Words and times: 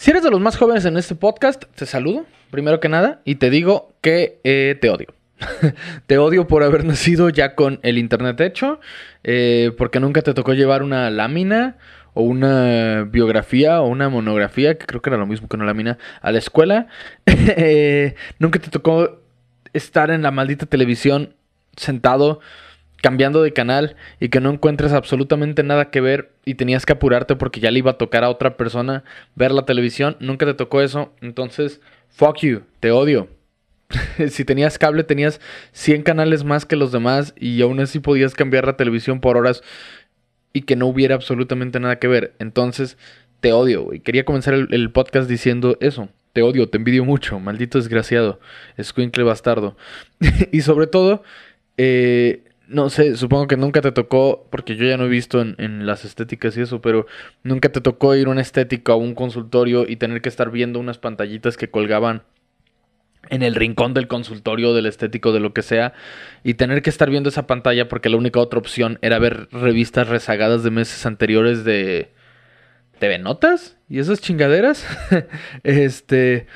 Si 0.00 0.10
eres 0.10 0.22
de 0.22 0.30
los 0.30 0.40
más 0.40 0.56
jóvenes 0.56 0.86
en 0.86 0.96
este 0.96 1.14
podcast, 1.14 1.64
te 1.74 1.84
saludo, 1.84 2.24
primero 2.50 2.80
que 2.80 2.88
nada, 2.88 3.20
y 3.26 3.34
te 3.34 3.50
digo 3.50 3.92
que 4.00 4.40
eh, 4.44 4.78
te 4.80 4.88
odio. 4.88 5.08
te 6.06 6.16
odio 6.16 6.46
por 6.46 6.62
haber 6.62 6.86
nacido 6.86 7.28
ya 7.28 7.54
con 7.54 7.80
el 7.82 7.98
internet 7.98 8.40
hecho, 8.40 8.80
eh, 9.24 9.72
porque 9.76 10.00
nunca 10.00 10.22
te 10.22 10.32
tocó 10.32 10.54
llevar 10.54 10.82
una 10.82 11.10
lámina 11.10 11.76
o 12.14 12.22
una 12.22 13.02
biografía 13.10 13.82
o 13.82 13.88
una 13.88 14.08
monografía, 14.08 14.78
que 14.78 14.86
creo 14.86 15.02
que 15.02 15.10
era 15.10 15.18
lo 15.18 15.26
mismo 15.26 15.48
que 15.48 15.56
una 15.56 15.66
lámina, 15.66 15.98
a 16.22 16.32
la 16.32 16.38
escuela. 16.38 16.86
Eh, 17.26 18.14
nunca 18.38 18.58
te 18.58 18.70
tocó 18.70 19.20
estar 19.74 20.10
en 20.10 20.22
la 20.22 20.30
maldita 20.30 20.64
televisión 20.64 21.34
sentado 21.76 22.40
cambiando 23.00 23.42
de 23.42 23.52
canal 23.52 23.96
y 24.18 24.28
que 24.28 24.40
no 24.40 24.50
encuentres 24.50 24.92
absolutamente 24.92 25.62
nada 25.62 25.90
que 25.90 26.00
ver 26.00 26.32
y 26.44 26.54
tenías 26.54 26.86
que 26.86 26.92
apurarte 26.92 27.36
porque 27.36 27.60
ya 27.60 27.70
le 27.70 27.78
iba 27.78 27.92
a 27.92 27.98
tocar 27.98 28.24
a 28.24 28.30
otra 28.30 28.56
persona 28.56 29.04
ver 29.34 29.52
la 29.52 29.64
televisión, 29.64 30.16
nunca 30.20 30.46
te 30.46 30.54
tocó 30.54 30.80
eso, 30.80 31.12
entonces, 31.20 31.80
fuck 32.08 32.38
you, 32.38 32.62
te 32.80 32.90
odio. 32.90 33.28
si 34.28 34.44
tenías 34.44 34.78
cable 34.78 35.02
tenías 35.02 35.40
100 35.72 36.02
canales 36.02 36.44
más 36.44 36.64
que 36.64 36.76
los 36.76 36.92
demás 36.92 37.34
y 37.36 37.60
aún 37.60 37.80
así 37.80 37.98
podías 37.98 38.34
cambiar 38.34 38.64
la 38.66 38.76
televisión 38.76 39.20
por 39.20 39.36
horas 39.36 39.62
y 40.52 40.62
que 40.62 40.76
no 40.76 40.86
hubiera 40.86 41.14
absolutamente 41.14 41.80
nada 41.80 41.98
que 41.98 42.08
ver, 42.08 42.34
entonces, 42.38 42.96
te 43.40 43.52
odio, 43.52 43.92
y 43.92 44.00
quería 44.00 44.24
comenzar 44.24 44.54
el, 44.54 44.90
podcast 44.90 45.28
diciendo 45.28 45.76
eso. 45.80 46.08
Te 46.32 46.42
odio, 46.42 46.68
te 46.68 46.76
envidio 46.76 47.04
mucho, 47.04 47.40
maldito 47.40 47.78
desgraciado, 47.78 48.38
escuincle 48.76 49.24
bastardo. 49.24 49.76
y 50.52 50.60
sobre 50.60 50.86
todo, 50.86 51.24
eh, 51.76 52.44
no 52.70 52.88
sé, 52.88 53.16
supongo 53.16 53.48
que 53.48 53.56
nunca 53.56 53.80
te 53.80 53.90
tocó, 53.90 54.46
porque 54.48 54.76
yo 54.76 54.86
ya 54.86 54.96
no 54.96 55.06
he 55.06 55.08
visto 55.08 55.40
en, 55.40 55.86
las 55.86 56.04
estéticas 56.04 56.56
y 56.56 56.62
eso, 56.62 56.80
pero 56.80 57.06
nunca 57.42 57.70
te 57.70 57.80
tocó 57.80 58.14
ir 58.14 58.28
a 58.28 58.30
una 58.30 58.40
estética 58.40 58.94
o 58.94 58.98
un 58.98 59.14
consultorio 59.14 59.86
y 59.88 59.96
tener 59.96 60.22
que 60.22 60.28
estar 60.28 60.50
viendo 60.50 60.78
unas 60.78 60.98
pantallitas 60.98 61.56
que 61.56 61.68
colgaban 61.68 62.22
en 63.28 63.42
el 63.42 63.56
rincón 63.56 63.92
del 63.92 64.06
consultorio, 64.06 64.72
del 64.72 64.86
estético, 64.86 65.32
de 65.32 65.40
lo 65.40 65.52
que 65.52 65.62
sea, 65.62 65.94
y 66.44 66.54
tener 66.54 66.80
que 66.82 66.90
estar 66.90 67.10
viendo 67.10 67.28
esa 67.28 67.46
pantalla 67.48 67.88
porque 67.88 68.08
la 68.08 68.16
única 68.16 68.38
otra 68.38 68.60
opción 68.60 68.98
era 69.02 69.18
ver 69.18 69.48
revistas 69.50 70.08
rezagadas 70.08 70.62
de 70.62 70.70
meses 70.70 71.04
anteriores 71.06 71.64
de 71.64 72.12
TV 73.00 73.18
Notas 73.18 73.78
y 73.88 73.98
esas 73.98 74.20
chingaderas. 74.20 74.86
este, 75.64 76.46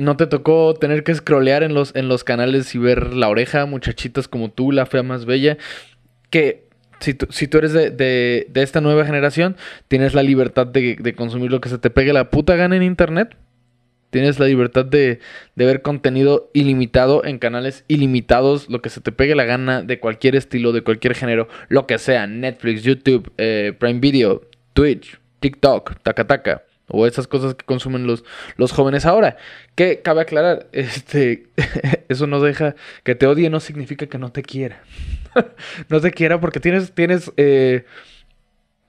¿No 0.00 0.16
te 0.16 0.26
tocó 0.26 0.72
tener 0.72 1.04
que 1.04 1.14
scrollear 1.14 1.62
en 1.62 1.74
los, 1.74 1.94
en 1.94 2.08
los 2.08 2.24
canales 2.24 2.74
y 2.74 2.78
ver 2.78 3.12
la 3.12 3.28
oreja, 3.28 3.66
muchachitas 3.66 4.28
como 4.28 4.50
tú, 4.50 4.72
la 4.72 4.86
fea 4.86 5.02
más 5.02 5.26
bella? 5.26 5.58
Que 6.30 6.64
si 7.00 7.12
tú, 7.12 7.26
si 7.28 7.48
tú 7.48 7.58
eres 7.58 7.74
de, 7.74 8.50
esta 8.54 8.80
nueva 8.80 9.04
generación, 9.04 9.56
tienes 9.88 10.14
la 10.14 10.22
libertad 10.22 10.66
de, 10.66 11.14
consumir 11.14 11.50
lo 11.50 11.60
que 11.60 11.68
se 11.68 11.76
te 11.76 11.90
pegue 11.90 12.14
la 12.14 12.30
puta 12.30 12.56
gana 12.56 12.76
en 12.76 12.82
internet. 12.82 13.36
Tienes 14.08 14.38
la 14.38 14.46
libertad 14.46 14.86
de, 14.86 15.20
ver 15.54 15.82
contenido 15.82 16.50
ilimitado 16.54 17.22
en 17.22 17.38
canales 17.38 17.84
ilimitados, 17.86 18.70
lo 18.70 18.80
que 18.80 18.88
se 18.88 19.02
te 19.02 19.12
pegue 19.12 19.34
la 19.34 19.44
gana 19.44 19.82
de 19.82 20.00
cualquier 20.00 20.34
estilo, 20.34 20.72
de 20.72 20.80
cualquier 20.80 21.14
género, 21.14 21.46
lo 21.68 21.86
que 21.86 21.98
sea, 21.98 22.26
Netflix, 22.26 22.84
YouTube, 22.84 23.30
eh, 23.36 23.74
Prime 23.78 24.00
Video, 24.00 24.48
Twitch, 24.72 25.20
TikTok, 25.40 26.00
Takataka 26.02 26.62
o 26.92 27.06
esas 27.06 27.26
cosas 27.26 27.54
que 27.54 27.64
consumen 27.64 28.06
los, 28.06 28.24
los 28.56 28.72
jóvenes 28.72 29.06
ahora. 29.06 29.36
Que 29.74 30.00
cabe 30.02 30.22
aclarar, 30.22 30.68
este, 30.72 31.48
eso 32.08 32.26
no 32.26 32.40
deja 32.40 32.74
que 33.04 33.14
te 33.14 33.26
odie, 33.26 33.50
no 33.50 33.60
significa 33.60 34.06
que 34.06 34.18
no 34.18 34.30
te 34.32 34.42
quiera. 34.42 34.82
no 35.88 36.00
te 36.00 36.10
quiera 36.10 36.40
porque 36.40 36.60
tienes, 36.60 36.92
tienes, 36.92 37.32
eh, 37.36 37.84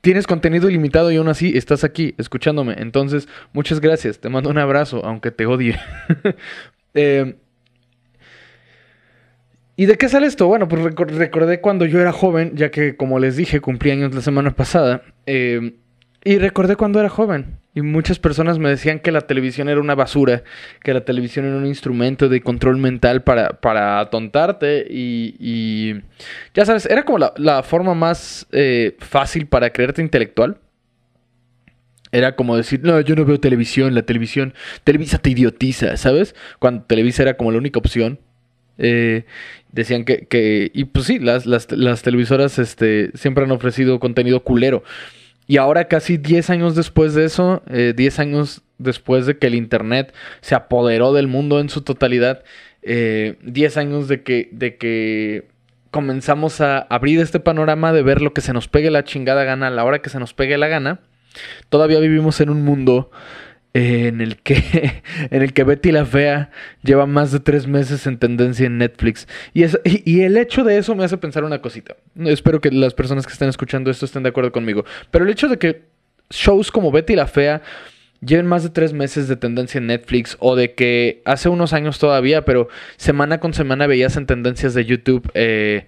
tienes 0.01 0.27
contenido 0.27 0.69
ilimitado 0.69 1.11
y 1.11 1.17
aún 1.17 1.29
así 1.29 1.55
estás 1.55 1.83
aquí 1.83 2.15
escuchándome. 2.17 2.75
Entonces, 2.77 3.27
muchas 3.53 3.79
gracias. 3.79 4.19
Te 4.19 4.29
mando 4.29 4.49
un 4.49 4.57
abrazo, 4.57 5.05
aunque 5.05 5.31
te 5.31 5.45
odie. 5.45 5.79
Em, 6.93 7.35
¿Y 9.81 9.85
de 9.85 9.97
qué 9.97 10.09
sale 10.09 10.27
esto? 10.27 10.47
Bueno, 10.47 10.67
pues 10.67 10.83
recordé 10.83 11.61
cuando 11.61 11.85
yo 11.85 11.99
era 11.99 12.11
joven, 12.11 12.55
ya 12.55 12.69
que 12.69 12.95
como 12.95 13.17
les 13.17 13.35
dije, 13.35 13.61
cumplí 13.61 13.91
años 13.91 14.13
la 14.13 14.21
semana 14.21 14.51
pasada. 14.51 15.01
Eh, 15.25 15.73
y 16.23 16.37
recordé 16.37 16.75
cuando 16.75 16.99
era 16.99 17.09
joven 17.09 17.61
y 17.73 17.81
muchas 17.81 18.19
personas 18.19 18.59
me 18.59 18.69
decían 18.69 18.99
que 18.99 19.11
la 19.11 19.21
televisión 19.21 19.69
era 19.69 19.79
una 19.79 19.95
basura, 19.95 20.43
que 20.83 20.93
la 20.93 21.05
televisión 21.05 21.45
era 21.45 21.55
un 21.55 21.65
instrumento 21.65 22.27
de 22.27 22.41
control 22.41 22.77
mental 22.77 23.23
para, 23.23 23.61
para 23.61 23.99
atontarte 23.99 24.85
y, 24.89 25.95
ya 26.53 26.65
sabes, 26.65 26.85
era 26.85 27.03
como 27.03 27.17
la, 27.37 27.63
forma 27.63 27.93
más 27.93 28.45
eh, 28.51 28.95
fácil 28.99 29.47
para 29.47 29.71
creerte 29.71 30.01
intelectual. 30.01 30.57
Era 32.11 32.35
como 32.35 32.57
decir, 32.57 32.81
no, 32.83 32.99
yo 32.99 33.15
no 33.15 33.23
veo 33.23 33.39
televisión, 33.39 33.95
la 33.95 34.01
televisión, 34.01 34.53
Televisa 34.83 35.17
te 35.17 35.29
idiotiza, 35.29 35.95
¿sabes? 35.95 36.35
Cuando 36.59 36.83
Televisa 36.83 37.21
era 37.23 37.37
como 37.37 37.53
la 37.53 37.57
única 37.57 37.79
opción. 37.79 38.19
Eh, 38.77 39.23
decían 39.71 40.03
que, 40.03 40.25
que, 40.27 40.71
y 40.73 40.85
pues 40.85 41.05
sí, 41.05 41.19
las, 41.19 41.45
las, 41.45 41.71
las 41.71 42.01
televisoras 42.01 42.59
este, 42.59 43.11
siempre 43.13 43.45
han 43.45 43.51
ofrecido 43.51 44.01
contenido 44.01 44.43
culero. 44.43 44.83
Y 45.51 45.57
ahora 45.57 45.89
casi 45.89 46.15
10 46.15 46.49
años 46.49 46.75
después 46.75 47.13
de 47.13 47.25
eso, 47.25 47.61
10 47.67 47.99
eh, 47.99 48.21
años 48.21 48.61
después 48.77 49.25
de 49.25 49.37
que 49.37 49.47
el 49.47 49.55
Internet 49.55 50.13
se 50.39 50.55
apoderó 50.55 51.11
del 51.11 51.27
mundo 51.27 51.59
en 51.59 51.67
su 51.67 51.81
totalidad, 51.81 52.45
10 52.83 52.87
eh, 52.93 53.35
años 53.75 54.07
de 54.07 54.23
que, 54.23 54.47
de 54.53 54.77
que 54.77 55.49
comenzamos 55.91 56.61
a 56.61 56.77
abrir 56.77 57.19
este 57.19 57.41
panorama 57.41 57.91
de 57.91 58.01
ver 58.01 58.21
lo 58.21 58.31
que 58.31 58.39
se 58.39 58.53
nos 58.53 58.69
pegue 58.69 58.91
la 58.91 59.03
chingada 59.03 59.43
gana 59.43 59.67
a 59.67 59.71
la 59.71 59.83
hora 59.83 60.01
que 60.01 60.09
se 60.09 60.19
nos 60.19 60.33
pegue 60.33 60.57
la 60.57 60.69
gana, 60.69 61.01
todavía 61.67 61.99
vivimos 61.99 62.39
en 62.39 62.49
un 62.49 62.63
mundo 62.63 63.11
en 63.73 64.21
el 64.21 64.37
que 64.37 65.01
en 65.31 65.41
el 65.41 65.53
que 65.53 65.63
Betty 65.63 65.91
la 65.91 66.05
Fea 66.05 66.51
lleva 66.83 67.05
más 67.05 67.31
de 67.31 67.39
tres 67.39 67.67
meses 67.67 68.05
en 68.07 68.17
tendencia 68.17 68.65
en 68.65 68.77
Netflix. 68.77 69.27
Y, 69.53 69.63
es, 69.63 69.79
y, 69.83 70.21
el 70.21 70.37
hecho 70.37 70.63
de 70.63 70.77
eso 70.77 70.95
me 70.95 71.03
hace 71.03 71.17
pensar 71.17 71.43
una 71.43 71.61
cosita. 71.61 71.95
Espero 72.25 72.59
que 72.59 72.71
las 72.71 72.93
personas 72.93 73.25
que 73.25 73.33
estén 73.33 73.49
escuchando 73.49 73.89
esto 73.91 74.05
estén 74.05 74.23
de 74.23 74.29
acuerdo 74.29 74.51
conmigo. 74.51 74.85
Pero 75.09 75.25
el 75.25 75.31
hecho 75.31 75.47
de 75.47 75.57
que 75.57 75.83
shows 76.29 76.71
como 76.71 76.91
Betty 76.91 77.15
la 77.15 77.27
Fea 77.27 77.61
lleven 78.25 78.45
más 78.45 78.63
de 78.63 78.69
tres 78.69 78.93
meses 78.93 79.27
de 79.27 79.35
tendencia 79.35 79.79
en 79.79 79.87
Netflix 79.87 80.37
o 80.39 80.55
de 80.55 80.73
que 80.73 81.21
hace 81.25 81.49
unos 81.49 81.73
años 81.73 81.99
todavía, 81.99 82.45
pero 82.45 82.67
semana 82.97 83.39
con 83.39 83.53
semana 83.53 83.87
veías 83.87 84.15
en 84.15 84.27
tendencias 84.27 84.73
de 84.73 84.85
YouTube, 84.85 85.29
eh, 85.33 85.87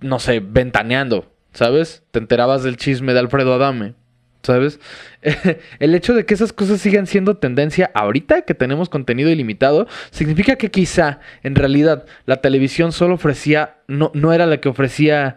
no 0.00 0.18
sé, 0.18 0.40
ventaneando, 0.40 1.32
¿sabes? 1.52 2.04
Te 2.10 2.20
enterabas 2.20 2.62
del 2.62 2.76
chisme 2.76 3.12
de 3.12 3.18
Alfredo 3.20 3.54
Adame. 3.54 3.94
¿Sabes? 4.42 4.80
El 5.78 5.94
hecho 5.94 6.14
de 6.14 6.26
que 6.26 6.34
esas 6.34 6.52
cosas 6.52 6.80
sigan 6.80 7.06
siendo 7.06 7.36
tendencia 7.36 7.90
ahorita 7.94 8.42
que 8.42 8.54
tenemos 8.54 8.88
contenido 8.88 9.30
ilimitado, 9.30 9.86
significa 10.10 10.56
que 10.56 10.70
quizá 10.70 11.20
en 11.42 11.54
realidad 11.54 12.06
la 12.26 12.40
televisión 12.40 12.92
solo 12.92 13.14
ofrecía, 13.14 13.76
no, 13.88 14.10
no 14.14 14.32
era 14.32 14.46
la 14.46 14.60
que 14.60 14.68
ofrecía 14.68 15.36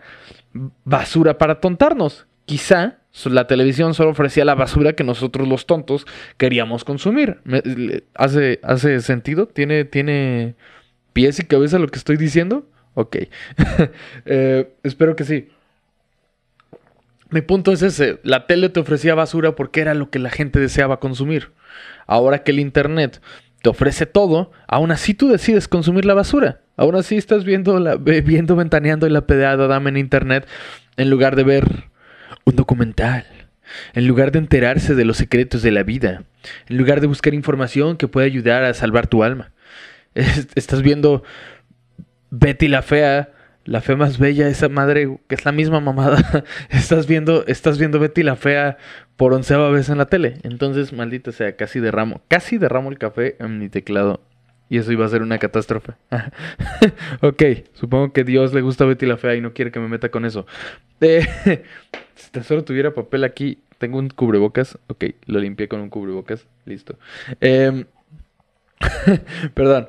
basura 0.83 1.37
para 1.37 1.59
tontarnos. 1.59 2.27
Quizá 2.45 2.99
la 3.25 3.47
televisión 3.47 3.93
solo 3.93 4.11
ofrecía 4.11 4.45
la 4.45 4.55
basura 4.55 4.93
que 4.93 5.03
nosotros 5.03 5.47
los 5.47 5.65
tontos 5.65 6.05
queríamos 6.37 6.83
consumir. 6.83 7.39
¿Hace, 8.13 8.59
hace 8.61 8.99
sentido? 9.01 9.47
¿Tiene, 9.47 9.85
¿Tiene 9.85 10.55
pies 11.13 11.39
y 11.39 11.45
cabeza 11.45 11.79
lo 11.79 11.87
que 11.87 11.97
estoy 11.97 12.17
diciendo? 12.17 12.67
Ok. 12.93 13.17
Eh, 14.25 14.73
espero 14.83 15.15
que 15.15 15.23
sí. 15.23 15.49
Mi 17.35 17.41
punto 17.41 17.73
es 17.73 17.81
ese, 17.81 18.21
la 18.23 18.47
tele 18.47 18.69
te 18.69 18.79
ofrecía 18.79 19.13
basura 19.13 19.57
porque 19.57 19.81
era 19.81 19.93
lo 19.93 20.09
que 20.09 20.19
la 20.19 20.29
gente 20.29 20.57
deseaba 20.57 21.01
consumir. 21.01 21.51
Ahora 22.07 22.43
que 22.43 22.51
el 22.51 22.61
Internet 22.61 23.21
te 23.61 23.67
ofrece 23.67 24.05
todo, 24.05 24.53
aún 24.69 24.91
así 24.91 25.13
tú 25.13 25.27
decides 25.27 25.67
consumir 25.67 26.05
la 26.05 26.13
basura. 26.13 26.61
Aún 26.77 26.95
así 26.95 27.17
estás 27.17 27.43
viendo, 27.43 27.77
viendo 27.99 28.55
ventaneando 28.55 29.09
la 29.09 29.27
pedeada 29.27 29.67
dama 29.67 29.89
en 29.89 29.97
Internet 29.97 30.47
en 30.95 31.09
lugar 31.09 31.35
de 31.35 31.43
ver 31.43 31.65
un 32.45 32.55
documental. 32.55 33.25
En 33.93 34.07
lugar 34.07 34.31
de 34.31 34.39
enterarse 34.39 34.95
de 34.95 35.03
los 35.03 35.17
secretos 35.17 35.61
de 35.61 35.71
la 35.71 35.83
vida. 35.83 36.23
En 36.69 36.77
lugar 36.77 37.01
de 37.01 37.07
buscar 37.07 37.33
información 37.33 37.97
que 37.97 38.07
pueda 38.07 38.25
ayudar 38.25 38.63
a 38.63 38.73
salvar 38.73 39.07
tu 39.07 39.25
alma. 39.25 39.51
Estás 40.13 40.81
viendo 40.81 41.21
Betty 42.29 42.69
la 42.69 42.81
Fea 42.81 43.34
la 43.65 43.81
fe 43.81 43.95
más 43.95 44.19
bella, 44.19 44.47
esa 44.47 44.69
madre 44.69 45.17
que 45.27 45.35
es 45.35 45.43
la 45.43 45.51
misma 45.51 45.79
mamada, 45.79 46.43
estás 46.69 47.07
viendo, 47.07 47.45
estás 47.47 47.77
viendo 47.79 47.99
Betty 47.99 48.23
la 48.23 48.35
fea 48.35 48.77
por 49.17 49.33
onceava 49.33 49.69
vez 49.69 49.89
en 49.89 49.97
la 49.97 50.05
tele. 50.05 50.37
Entonces, 50.43 50.93
maldita 50.93 51.31
sea, 51.31 51.55
casi 51.55 51.79
derramo, 51.79 52.21
casi 52.27 52.57
derramo 52.57 52.89
el 52.89 52.97
café 52.97 53.35
en 53.39 53.59
mi 53.59 53.69
teclado. 53.69 54.21
Y 54.67 54.77
eso 54.77 54.91
iba 54.91 55.05
a 55.05 55.09
ser 55.09 55.21
una 55.21 55.37
catástrofe. 55.37 55.93
ok, 57.21 57.43
supongo 57.73 58.13
que 58.13 58.23
Dios 58.23 58.53
le 58.53 58.61
gusta 58.61 58.83
a 58.83 58.87
Betty 58.87 59.05
la 59.05 59.17
fea 59.17 59.35
y 59.35 59.41
no 59.41 59.53
quiere 59.53 59.71
que 59.71 59.79
me 59.79 59.87
meta 59.87 60.09
con 60.09 60.25
eso. 60.25 60.45
Eh, 61.01 61.27
si 62.15 62.31
tan 62.31 62.45
solo 62.45 62.63
tuviera 62.63 62.93
papel 62.93 63.25
aquí, 63.25 63.59
tengo 63.77 63.99
un 63.99 64.09
cubrebocas. 64.09 64.79
Ok, 64.87 65.03
lo 65.25 65.39
limpié 65.39 65.67
con 65.67 65.81
un 65.81 65.89
cubrebocas. 65.89 66.47
Listo. 66.65 66.97
Em, 67.41 67.85
perdón. 69.53 69.87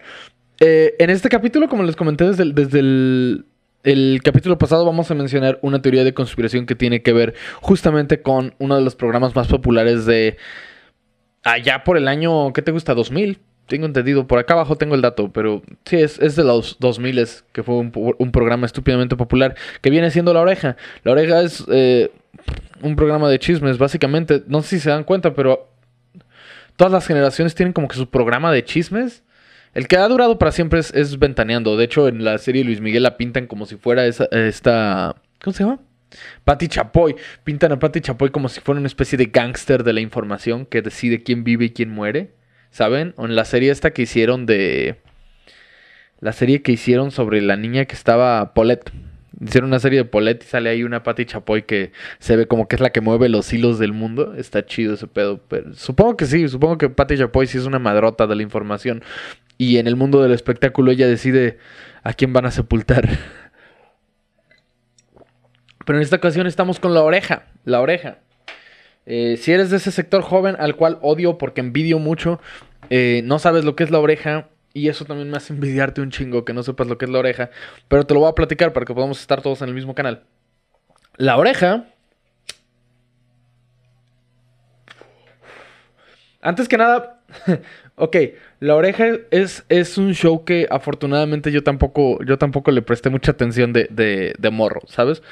Eh, 0.58 0.94
en 0.99 1.11
este 1.11 1.29
capítulo, 1.29 1.69
como 1.69 1.84
les 1.84 1.94
comenté 1.94 2.25
desde 2.25 2.52
desde 2.52 2.81
el 2.81 3.46
el 3.87 4.21
capítulo 4.25 4.59
pasado 4.59 4.85
vamos 4.85 5.12
a 5.12 5.15
mencionar 5.15 5.61
una 5.62 5.81
teoría 5.81 6.03
de 6.03 6.12
conspiración 6.12 6.67
que 6.67 6.75
tiene 6.75 7.03
que 7.03 7.12
ver 7.12 7.35
justamente 7.61 8.21
con 8.21 8.53
uno 8.59 8.75
de 8.75 8.83
los 8.83 8.97
programas 8.97 9.37
más 9.37 9.47
populares 9.47 10.06
de 10.06 10.38
allá 11.44 11.85
por 11.85 11.97
el 11.97 12.09
año, 12.09 12.53
¿qué 12.53 12.62
te 12.62 12.73
gusta? 12.73 12.94
2000. 12.94 13.38
Tengo 13.69 13.87
entendido, 13.87 14.27
por 14.27 14.41
acá 14.41 14.55
abajo 14.55 14.75
tengo 14.75 14.97
el 14.97 15.03
dato, 15.03 15.33
pero 15.33 15.62
sí, 15.85 15.99
es, 15.99 16.19
es 16.19 16.35
de 16.35 16.43
los 16.43 16.79
2000 16.81 17.29
que 17.53 17.62
fue 17.62 17.77
un, 17.77 17.93
programa 18.33 18.67
estúpidamente 18.67 19.15
popular 19.15 19.55
que 19.81 19.91
viene 19.91 20.11
siendo 20.11 20.35
La 20.35 20.41
Oreja. 20.41 20.77
La 21.05 21.12
Oreja 21.12 21.43
es 21.43 21.65
eh, 21.69 22.11
un 22.82 22.97
programa 22.97 23.29
de 23.29 23.39
chismes, 23.39 23.79
básicamente. 23.79 24.43
No 24.49 24.62
sé 24.62 24.69
si 24.69 24.81
se 24.81 24.91
dan 24.91 25.05
cuenta, 25.05 25.32
pero 25.32 25.69
todas 26.75 26.93
las 26.93 27.06
generaciones 27.06 27.55
tienen 27.55 27.73
como 27.73 27.87
que 27.87 27.97
su 27.97 28.11
programa 28.11 28.50
de 28.50 28.65
chismes. 28.65 29.23
El 29.76 29.88
que 29.88 29.99
ha 29.99 30.08
durado 30.08 30.38
para 30.38 30.52
siempre 30.52 30.81
es, 30.81 31.19
Ventaneando. 31.19 31.76
De 31.76 31.84
hecho, 31.84 32.08
en 32.08 32.25
la 32.25 32.38
serie 32.38 32.64
Luis 32.64 32.81
Miguel 32.81 33.02
la 33.02 33.19
pintan 33.19 33.46
como 33.46 33.67
si 33.67 33.76
fuera 33.76 34.06
esa, 34.06 34.25
esta... 34.32 35.17
¿Cómo 35.44 35.52
se 35.52 35.64
llama? 35.64 35.81
Patti 36.44 36.67
Chapoy. 36.69 37.14
Pintan 37.44 37.73
a 37.73 37.78
Patti 37.78 38.00
Chapoy 38.00 38.31
como 38.31 38.49
si 38.49 38.62
fuera 38.62 38.78
una 38.78 38.87
especie 38.87 39.19
de 39.19 39.26
gángster 39.26 39.84
de 39.84 39.93
la 39.93 40.00
información 40.00 40.64
que 40.64 40.81
decide 40.81 41.23
quién 41.23 41.44
vive 41.44 41.67
y 41.67 41.70
quién 41.73 41.90
muere. 41.90 42.31
¿Saben? 42.70 43.12
O 43.19 43.26
en 43.26 43.37
la 43.37 43.44
serie 43.44 43.70
esta 43.70 43.90
que 43.90 44.00
hicieron 44.00 44.46
de... 44.46 44.96
La 46.20 46.32
serie 46.32 46.62
que 46.62 46.72
hicieron 46.72 47.11
sobre 47.11 47.43
la 47.43 47.58
niña 47.58 47.84
que 47.84 47.96
estaba 47.96 48.55
Paulette. 48.55 48.90
Hicieron 49.38 49.69
una 49.69 49.79
serie 49.79 49.99
de 49.99 50.05
Paulette 50.06 50.43
y 50.43 50.46
sale 50.46 50.70
ahí 50.70 50.84
una 50.84 51.02
Patti 51.02 51.26
Chapoy 51.26 51.64
que 51.64 51.93
se 52.19 52.37
ve 52.37 52.46
como 52.46 52.67
que 52.67 52.76
es 52.76 52.81
la 52.81 52.93
que 52.93 53.02
mueve 53.02 53.29
los 53.29 53.52
hilos 53.52 53.79
del 53.79 53.93
mundo. 53.93 54.32
Está 54.38 54.64
chido 54.64 54.94
ese 54.94 55.06
pedo. 55.06 55.43
Pero 55.49 55.75
supongo 55.75 56.17
que 56.17 56.25
sí, 56.25 56.49
supongo 56.49 56.79
que 56.79 56.88
Patti 56.88 57.19
Chapoy 57.19 57.46
sí 57.46 57.58
es 57.58 57.67
una 57.67 57.79
madrota 57.79 58.26
de 58.26 58.37
la 58.37 58.43
información. 58.43 59.05
Y 59.58 59.79
en 59.79 59.87
el 59.87 59.97
mundo 59.97 60.23
del 60.23 60.32
espectáculo 60.32 60.91
ella 60.91 61.06
decide 61.06 61.58
a 62.03 62.12
quién 62.12 62.32
van 62.32 62.47
a 62.47 62.50
sepultar. 62.50 63.08
Pero 65.85 65.99
en 65.99 66.03
esta 66.03 66.17
ocasión 66.17 66.47
estamos 66.47 66.81
con 66.81 66.94
la 66.94 67.03
oreja. 67.03 67.44
La 67.64 67.81
oreja. 67.81 68.19
Eh, 69.06 69.37
si 69.41 69.53
eres 69.53 69.70
de 69.70 69.76
ese 69.76 69.93
sector 69.93 70.23
joven 70.23 70.56
al 70.58 70.75
cual 70.76 70.99
odio 71.00 71.38
porque 71.38 71.61
envidio 71.61 72.00
mucho, 72.00 72.41
eh, 72.91 73.23
no 73.25 73.38
sabes 73.38 73.64
lo 73.64 73.76
que 73.76 73.85
es 73.85 73.91
la 73.91 74.00
oreja. 74.00 74.49
Y 74.75 74.88
eso 74.88 75.06
también 75.06 75.31
me 75.31 75.38
hace 75.38 75.55
envidiarte 75.55 76.03
un 76.03 76.11
chingo 76.11 76.44
que 76.44 76.53
no 76.53 76.62
sepas 76.62 76.87
lo 76.87 76.99
que 76.99 77.06
es 77.06 77.11
la 77.11 77.20
oreja. 77.20 77.50
Pero 77.88 78.05
te 78.05 78.12
lo 78.12 78.20
voy 78.20 78.29
a 78.29 78.35
platicar 78.35 78.73
para 78.73 78.85
que 78.85 78.93
podamos 78.93 79.20
estar 79.20 79.41
todos 79.41 79.62
en 79.62 79.69
el 79.69 79.75
mismo 79.75 79.94
canal. 79.94 80.25
La 81.17 81.38
oreja. 81.38 81.87
Antes 86.43 86.69
que 86.69 86.76
nada, 86.76 87.23
ok, 87.97 88.17
La 88.58 88.75
Oreja 88.75 89.06
es, 89.31 89.64
es 89.69 89.99
un 89.99 90.14
show 90.14 90.44
que 90.44 90.67
afortunadamente 90.70 91.53
yo 91.53 91.62
tampoco, 91.62 92.23
yo 92.25 92.38
tampoco 92.38 92.70
le 92.70 92.82
presté 92.82 93.11
mucha 93.11 93.32
atención 93.32 93.73
de, 93.73 93.88
de, 93.91 94.35
de 94.38 94.50
morro, 94.50 94.81
¿sabes? 94.87 95.23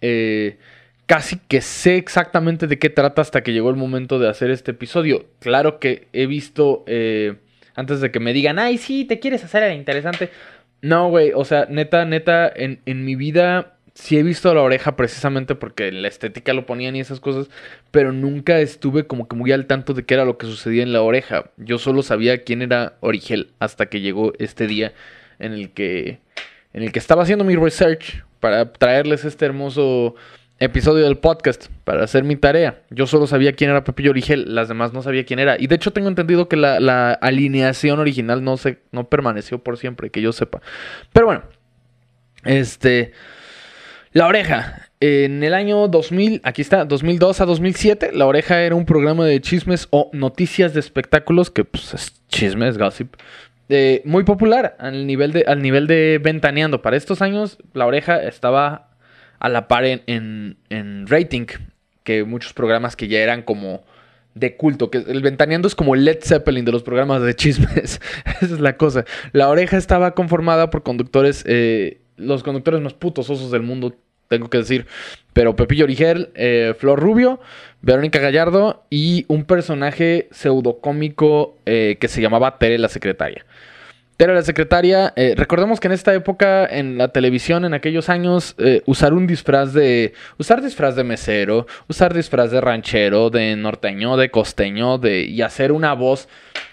Eh, 0.00 0.58
casi 1.06 1.38
que 1.38 1.60
sé 1.60 1.96
exactamente 1.96 2.66
de 2.66 2.78
qué 2.78 2.90
trata 2.90 3.22
hasta 3.22 3.42
que 3.42 3.52
llegó 3.52 3.70
el 3.70 3.76
momento 3.76 4.18
de 4.18 4.28
hacer 4.28 4.50
este 4.50 4.72
episodio. 4.72 5.26
Claro 5.38 5.78
que 5.78 6.08
he 6.12 6.26
visto, 6.26 6.84
eh, 6.86 7.36
antes 7.74 8.00
de 8.00 8.10
que 8.10 8.20
me 8.20 8.32
digan, 8.32 8.58
ay, 8.58 8.78
sí, 8.78 9.04
te 9.04 9.20
quieres 9.20 9.44
hacer 9.44 9.62
el 9.62 9.76
interesante. 9.76 10.30
No, 10.82 11.08
güey, 11.08 11.32
o 11.34 11.44
sea, 11.44 11.66
neta, 11.70 12.04
neta, 12.04 12.52
en, 12.54 12.80
en 12.86 13.04
mi 13.04 13.14
vida 13.14 13.73
sí 13.94 14.18
he 14.18 14.22
visto 14.22 14.52
la 14.52 14.62
oreja 14.62 14.96
precisamente 14.96 15.54
porque 15.54 15.92
la 15.92 16.08
estética 16.08 16.52
lo 16.52 16.66
ponían 16.66 16.96
y 16.96 17.00
esas 17.00 17.20
cosas, 17.20 17.48
pero 17.90 18.12
nunca 18.12 18.60
estuve 18.60 19.06
como 19.06 19.28
que 19.28 19.36
muy 19.36 19.52
al 19.52 19.66
tanto 19.66 19.94
de 19.94 20.04
qué 20.04 20.14
era 20.14 20.24
lo 20.24 20.36
que 20.36 20.46
sucedía 20.46 20.82
en 20.82 20.92
la 20.92 21.02
oreja. 21.02 21.50
Yo 21.56 21.78
solo 21.78 22.02
sabía 22.02 22.42
quién 22.42 22.62
era 22.62 22.94
Origel 23.00 23.52
hasta 23.60 23.86
que 23.86 24.00
llegó 24.00 24.32
este 24.38 24.66
día 24.66 24.92
en 25.38 25.52
el 25.52 25.70
que 25.70 26.18
en 26.72 26.82
el 26.82 26.92
que 26.92 26.98
estaba 26.98 27.22
haciendo 27.22 27.44
mi 27.44 27.54
research 27.54 28.24
para 28.40 28.72
traerles 28.72 29.24
este 29.24 29.46
hermoso 29.46 30.16
episodio 30.58 31.04
del 31.04 31.18
podcast 31.18 31.68
para 31.84 32.02
hacer 32.04 32.24
mi 32.24 32.36
tarea. 32.36 32.82
Yo 32.90 33.06
solo 33.06 33.26
sabía 33.28 33.52
quién 33.52 33.70
era 33.70 33.84
Pepillo 33.84 34.10
Origel, 34.10 34.54
las 34.54 34.68
demás 34.68 34.92
no 34.92 35.02
sabía 35.02 35.24
quién 35.24 35.38
era. 35.38 35.56
Y 35.58 35.68
de 35.68 35.76
hecho 35.76 35.92
tengo 35.92 36.08
entendido 36.08 36.48
que 36.48 36.56
la, 36.56 37.12
alineación 37.12 38.00
original 38.00 38.42
no, 38.42 38.56
se, 38.56 38.78
no 38.90 39.08
permaneció 39.08 39.58
por 39.62 39.78
siempre, 39.78 40.10
que 40.10 40.20
yo 40.20 40.32
sepa. 40.32 40.60
Pero 41.12 41.26
bueno, 41.26 41.42
este... 42.44 43.12
La 44.14 44.28
Oreja. 44.28 44.88
En 45.00 45.42
el 45.42 45.54
año 45.54 45.88
2000, 45.88 46.40
aquí 46.44 46.62
está, 46.62 46.84
2002 46.84 47.40
a 47.40 47.46
2007, 47.46 48.10
La 48.12 48.26
Oreja 48.26 48.62
era 48.62 48.76
un 48.76 48.86
programa 48.86 49.24
de 49.24 49.40
chismes 49.40 49.88
o 49.90 50.08
noticias 50.12 50.72
de 50.72 50.78
espectáculos, 50.78 51.50
que 51.50 51.64
pues 51.64 51.92
es 51.94 52.22
chismes, 52.28 52.78
gossip, 52.78 53.16
eh, 53.68 54.02
muy 54.04 54.22
popular 54.22 54.76
al 54.78 55.08
nivel, 55.08 55.32
de, 55.32 55.44
al 55.48 55.60
nivel 55.60 55.88
de 55.88 56.20
ventaneando. 56.22 56.80
Para 56.80 56.96
estos 56.96 57.22
años, 57.22 57.58
La 57.72 57.86
Oreja 57.86 58.22
estaba 58.22 58.90
a 59.40 59.48
la 59.48 59.66
par 59.66 59.84
en, 59.84 60.56
rating 61.08 61.46
que 62.04 62.22
muchos 62.22 62.52
programas 62.52 62.94
que 62.94 63.08
ya 63.08 63.18
eran 63.18 63.42
como 63.42 63.82
de 64.34 64.56
culto, 64.56 64.92
que 64.92 64.98
el 64.98 65.22
Ventaneando 65.22 65.66
es 65.66 65.74
como 65.74 65.96
el 65.96 66.04
Led 66.04 66.20
Zeppelin 66.22 66.64
de 66.64 66.70
los 66.70 66.84
programas 66.84 67.20
de 67.20 67.34
chismes. 67.34 68.00
Esa 68.40 68.54
es 68.54 68.60
la 68.60 68.76
cosa. 68.76 69.04
La 69.32 69.48
oreja 69.48 69.76
estaba 69.76 70.14
conformada 70.14 70.70
por 70.70 70.84
conductores, 70.84 71.44
eh, 71.48 72.03
los 72.16 72.42
conductores 72.42 72.80
más 72.80 72.94
putos 72.94 73.30
osos 73.30 73.50
del 73.50 73.62
mundo, 73.62 73.94
tengo 74.28 74.48
que 74.48 74.58
decir. 74.58 74.86
Pero 75.32 75.56
Pepillo 75.56 75.84
Origel, 75.84 76.30
eh, 76.34 76.74
Flor 76.78 77.00
Rubio, 77.00 77.40
Verónica 77.82 78.20
Gallardo 78.20 78.84
y 78.90 79.24
un 79.28 79.44
personaje 79.44 80.28
pseudocómico 80.30 81.56
eh, 81.66 81.96
que 82.00 82.08
se 82.08 82.20
llamaba 82.20 82.58
Tere 82.58 82.78
la 82.78 82.88
Secretaria. 82.88 83.44
Tere 84.16 84.32
la 84.32 84.42
Secretaria, 84.42 85.12
eh, 85.16 85.34
recordemos 85.36 85.80
que 85.80 85.88
en 85.88 85.92
esta 85.92 86.14
época, 86.14 86.64
en 86.66 86.98
la 86.98 87.08
televisión, 87.08 87.64
en 87.64 87.74
aquellos 87.74 88.08
años, 88.08 88.54
usar 88.86 89.12
un 89.12 89.26
disfraz 89.26 89.72
de. 89.72 90.12
Usar 90.38 90.62
disfraz 90.62 90.94
de 90.94 91.02
mesero, 91.02 91.66
usar 91.88 92.14
disfraz 92.14 92.52
de 92.52 92.60
ranchero, 92.60 93.30
de 93.30 93.56
norteño, 93.56 94.16
de 94.16 94.30
costeño, 94.30 94.98
de. 94.98 95.22
y 95.24 95.42
hacer 95.42 95.72
una 95.72 95.94
voz 95.94 96.28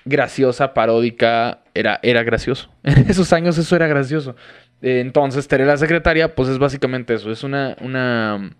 graciosa, 0.06 0.76
paródica, 0.76 1.62
era, 1.74 2.00
era 2.04 2.22
gracioso. 2.24 2.70
En 2.84 3.10
esos 3.10 3.34
años 3.34 3.58
eso 3.58 3.76
era 3.76 3.88
gracioso. 3.88 4.36
Entonces, 4.82 5.48
Tere 5.48 5.66
la 5.66 5.78
secretaria, 5.78 6.36
pues 6.36 6.50
es 6.50 6.58
básicamente 6.58 7.14
eso. 7.14 7.32
Es 7.32 7.44
una, 7.44 7.76
una 7.82 8.52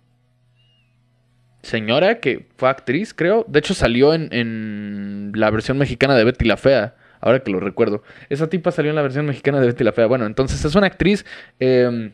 señora 1.62 2.20
que 2.20 2.46
fue 2.56 2.68
actriz, 2.68 3.12
creo. 3.12 3.44
De 3.48 3.58
hecho, 3.58 3.74
salió 3.74 4.14
en, 4.14 5.32
la 5.34 5.50
versión 5.50 5.78
mexicana 5.78 6.14
de 6.14 6.24
Betty 6.24 6.44
la 6.44 6.56
Fea. 6.56 6.94
Ahora 7.20 7.40
que 7.40 7.50
lo 7.50 7.60
recuerdo. 7.60 8.02
Esa 8.30 8.48
tipa 8.48 8.72
salió 8.72 8.90
en 8.90 8.96
la 8.96 9.02
versión 9.02 9.26
mexicana 9.26 9.60
de 9.60 9.66
Betty 9.66 9.84
la 9.84 9.92
Fea. 9.92 10.06
Bueno, 10.06 10.26
entonces 10.26 10.64
es 10.64 10.74
una 10.74 10.88
actriz 10.88 11.24
em, 11.60 12.12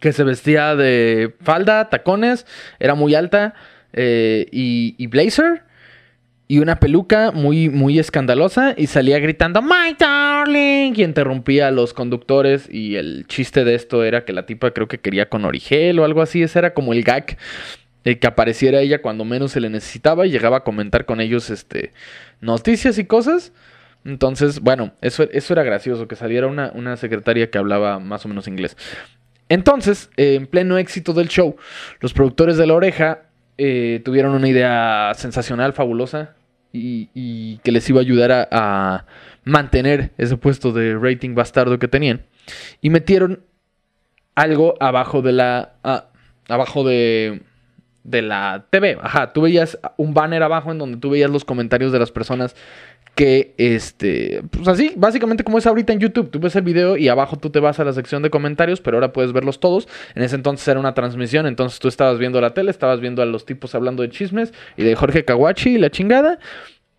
que 0.00 0.12
se 0.12 0.24
vestía 0.24 0.74
de 0.74 1.34
falda, 1.42 1.90
tacones, 1.90 2.46
era 2.78 2.94
muy 2.94 3.14
alta 3.14 3.54
eh, 3.92 4.46
y 4.50 5.06
blazer 5.08 5.67
y 6.50 6.60
una 6.60 6.80
peluca 6.80 7.30
muy, 7.30 7.68
muy 7.68 7.98
escandalosa 7.98 8.74
y 8.76 8.86
salía 8.86 9.18
gritando 9.18 9.60
My 9.60 9.94
darling 9.98 10.94
y 10.96 11.04
interrumpía 11.04 11.68
a 11.68 11.70
los 11.70 11.92
conductores 11.92 12.68
y 12.72 12.96
el 12.96 13.26
chiste 13.28 13.64
de 13.64 13.74
esto 13.74 14.02
era 14.02 14.24
que 14.24 14.32
la 14.32 14.46
tipa 14.46 14.70
creo 14.70 14.88
que 14.88 14.98
quería 14.98 15.28
con 15.28 15.44
origel 15.44 15.98
o 15.98 16.06
algo 16.06 16.22
así, 16.22 16.42
ese 16.42 16.58
era 16.58 16.72
como 16.72 16.94
el 16.94 17.04
gag 17.04 17.36
que 18.02 18.26
apareciera 18.26 18.80
ella 18.80 19.02
cuando 19.02 19.26
menos 19.26 19.52
se 19.52 19.60
le 19.60 19.68
necesitaba 19.68 20.26
y 20.26 20.30
llegaba 20.30 20.58
a 20.58 20.64
comentar 20.64 21.04
con 21.04 21.20
ellos 21.20 21.50
este 21.50 21.92
noticias 22.40 22.98
y 22.98 23.04
cosas. 23.04 23.52
Entonces, 24.04 24.60
bueno, 24.60 24.92
eso, 25.02 25.24
eso 25.24 25.52
era 25.52 25.64
gracioso, 25.64 26.08
que 26.08 26.16
saliera 26.16 26.46
una, 26.46 26.72
una 26.74 26.96
secretaria 26.96 27.50
que 27.50 27.58
hablaba 27.58 27.98
más 27.98 28.24
o 28.24 28.28
menos 28.28 28.48
inglés. 28.48 28.76
Entonces, 29.50 30.08
en 30.16 30.46
pleno 30.46 30.78
éxito 30.78 31.12
del 31.12 31.28
show, 31.28 31.56
los 32.00 32.14
productores 32.14 32.56
de 32.56 32.66
La 32.66 32.74
Oreja 32.74 33.24
eh, 33.58 34.00
tuvieron 34.04 34.32
una 34.34 34.48
idea 34.48 35.12
sensacional, 35.14 35.72
fabulosa, 35.72 36.36
y, 36.72 37.58
que 37.58 37.72
les 37.72 37.88
iba 37.88 38.00
a 38.00 38.02
ayudar 38.02 38.48
a, 38.50 39.06
mantener 39.44 40.12
ese 40.18 40.36
puesto 40.36 40.72
de 40.72 40.98
rating 40.98 41.34
bastardo 41.34 41.78
que 41.78 41.88
tenían. 41.88 42.26
Y 42.82 42.90
metieron 42.90 43.44
algo 44.34 44.74
abajo 44.80 45.22
de 45.22 45.32
la... 45.32 45.74
abajo 46.48 46.84
de, 46.84 47.42
de 48.10 48.22
la 48.22 48.66
TV. 48.70 48.98
Ajá, 49.00 49.32
tú 49.32 49.42
veías 49.42 49.78
un 49.96 50.14
banner 50.14 50.42
abajo 50.42 50.72
en 50.72 50.78
donde 50.78 50.98
tú 50.98 51.10
veías 51.10 51.30
los 51.30 51.44
comentarios 51.44 51.92
de 51.92 51.98
las 51.98 52.10
personas 52.10 52.56
que, 53.14 53.52
este, 53.58 54.42
pues 54.50 54.68
así, 54.68 54.92
básicamente 54.96 55.42
como 55.42 55.58
es 55.58 55.66
ahorita 55.66 55.92
en 55.92 55.98
YouTube, 55.98 56.30
tú 56.30 56.38
ves 56.38 56.54
el 56.54 56.62
video 56.62 56.96
y 56.96 57.08
abajo 57.08 57.36
tú 57.36 57.50
te 57.50 57.58
vas 57.58 57.80
a 57.80 57.84
la 57.84 57.92
sección 57.92 58.22
de 58.22 58.30
comentarios, 58.30 58.80
pero 58.80 58.96
ahora 58.96 59.12
puedes 59.12 59.32
verlos 59.32 59.58
todos. 59.58 59.88
En 60.14 60.22
ese 60.22 60.36
entonces 60.36 60.66
era 60.68 60.78
una 60.78 60.94
transmisión, 60.94 61.46
entonces 61.46 61.80
tú 61.80 61.88
estabas 61.88 62.18
viendo 62.18 62.40
la 62.40 62.54
tele, 62.54 62.70
estabas 62.70 63.00
viendo 63.00 63.20
a 63.20 63.26
los 63.26 63.44
tipos 63.44 63.74
hablando 63.74 64.04
de 64.04 64.10
chismes 64.10 64.54
y 64.76 64.84
de 64.84 64.94
Jorge 64.94 65.24
Kawachi 65.24 65.70
y 65.70 65.78
la 65.78 65.90
chingada. 65.90 66.38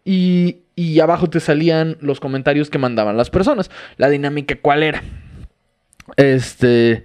Y, 0.04 0.58
y 0.76 1.00
abajo 1.00 1.30
te 1.30 1.40
salían 1.40 1.98
los 2.02 2.20
comentarios 2.20 2.70
que 2.70 2.80
mandaban 2.80 3.16
las 3.16 3.30
personas. 3.30 3.72
La 3.96 4.10
dinámica, 4.10 4.58
¿cuál 4.62 4.84
era? 4.84 5.04
Este 6.18 7.04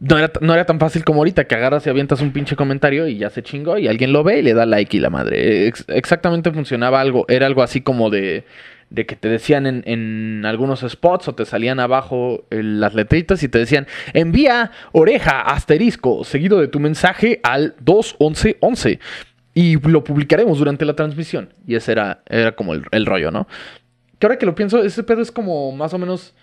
no 0.00 0.54
era, 0.54 0.66
tan 0.66 0.80
fácil 0.80 1.04
como 1.04 1.20
ahorita 1.20 1.44
que 1.44 1.54
agarras 1.54 1.86
y 1.86 1.90
avientas 1.90 2.20
un 2.20 2.32
pinche 2.32 2.56
comentario 2.56 3.06
y 3.06 3.18
ya 3.18 3.30
se 3.30 3.42
chingó 3.42 3.78
y 3.78 3.88
alguien 3.88 4.12
lo 4.12 4.24
ve 4.24 4.40
y 4.40 4.42
le 4.42 4.54
da 4.54 4.66
like 4.66 4.96
y 4.96 5.00
la 5.00 5.10
madre. 5.10 5.66
exactamente 5.66 6.50
funcionaba 6.50 7.00
algo, 7.00 7.24
era 7.28 7.46
algo 7.46 7.62
así 7.62 7.80
como 7.80 8.10
de, 8.10 8.44
de 8.90 9.06
que 9.06 9.16
te 9.16 9.28
decían 9.28 9.66
en, 9.66 9.82
en, 9.86 10.44
algunos 10.46 10.80
spots 10.80 11.28
o 11.28 11.34
te 11.34 11.44
salían 11.44 11.80
abajo 11.80 12.44
las 12.50 12.94
letritas 12.94 13.42
y 13.42 13.48
te 13.48 13.58
decían 13.58 13.86
envía 14.12 14.72
oreja 14.92 15.40
asterisco 15.40 16.24
seguido 16.24 16.60
de 16.60 16.68
tu 16.68 16.80
mensaje 16.80 17.40
al 17.42 17.74
21111. 17.80 18.98
y 19.54 19.78
lo 19.78 20.02
publicaremos 20.02 20.58
durante 20.58 20.84
la 20.84 20.94
transmisión. 20.94 21.54
Y 21.66 21.76
ese 21.76 21.92
era, 21.92 22.22
era 22.28 22.56
como 22.56 22.74
el, 22.74 23.06
rollo, 23.06 23.30
¿no? 23.30 23.46
Que 24.18 24.26
ahora 24.26 24.38
que 24.38 24.46
lo 24.46 24.56
pienso, 24.56 24.82
ese 24.82 25.04
pedo 25.04 25.22
es 25.22 25.30
como 25.30 25.70
más 25.70 25.94
o 25.94 25.98
menos 25.98 26.34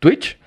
Twitch. 0.00 0.38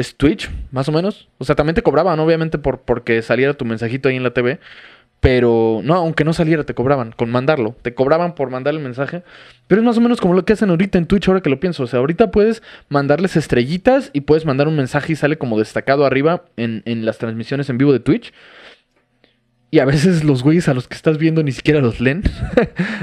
Es 0.00 0.16
Twitch, 0.16 0.50
más 0.72 0.88
o 0.88 0.92
menos. 0.92 1.28
O 1.36 1.44
sea, 1.44 1.54
también 1.54 1.74
te 1.74 1.82
cobraban, 1.82 2.18
obviamente, 2.20 2.56
por, 2.56 2.80
porque 2.80 3.20
saliera 3.20 3.52
tu 3.52 3.66
mensajito 3.66 4.08
ahí 4.08 4.16
en 4.16 4.22
la 4.22 4.30
TV. 4.30 4.58
Pero 5.20 5.82
no, 5.84 5.94
aunque 5.94 6.24
no 6.24 6.32
saliera, 6.32 6.64
te 6.64 6.72
cobraban 6.72 7.12
con 7.12 7.30
mandarlo. 7.30 7.76
Te 7.82 7.92
cobraban 7.92 8.34
por 8.34 8.48
mandar 8.48 8.72
el 8.72 8.80
mensaje. 8.80 9.22
Pero 9.66 9.82
es 9.82 9.84
más 9.84 9.98
o 9.98 10.00
menos 10.00 10.18
como 10.18 10.32
lo 10.32 10.46
que 10.46 10.54
hacen 10.54 10.70
ahorita 10.70 10.96
en 10.96 11.04
Twitch, 11.04 11.28
ahora 11.28 11.42
que 11.42 11.50
lo 11.50 11.60
pienso. 11.60 11.82
O 11.82 11.86
sea, 11.86 12.00
ahorita 12.00 12.30
puedes 12.30 12.62
mandarles 12.88 13.36
estrellitas 13.36 14.08
y 14.14 14.22
puedes 14.22 14.46
mandar 14.46 14.66
un 14.68 14.76
mensaje 14.76 15.12
y 15.12 15.16
sale 15.16 15.36
como 15.36 15.58
destacado 15.58 16.06
arriba 16.06 16.46
en, 16.56 17.04
las 17.04 17.18
transmisiones 17.18 17.68
en 17.68 17.76
vivo 17.76 17.92
de 17.92 18.00
Twitch. 18.00 18.32
Y 19.70 19.80
a 19.80 19.84
veces 19.84 20.24
los 20.24 20.42
güeyes 20.42 20.66
a 20.68 20.74
los 20.74 20.88
que 20.88 20.94
estás 20.94 21.18
viendo 21.18 21.42
ni 21.42 21.52
siquiera 21.52 21.80
los 21.80 22.00
leen. 22.00 22.22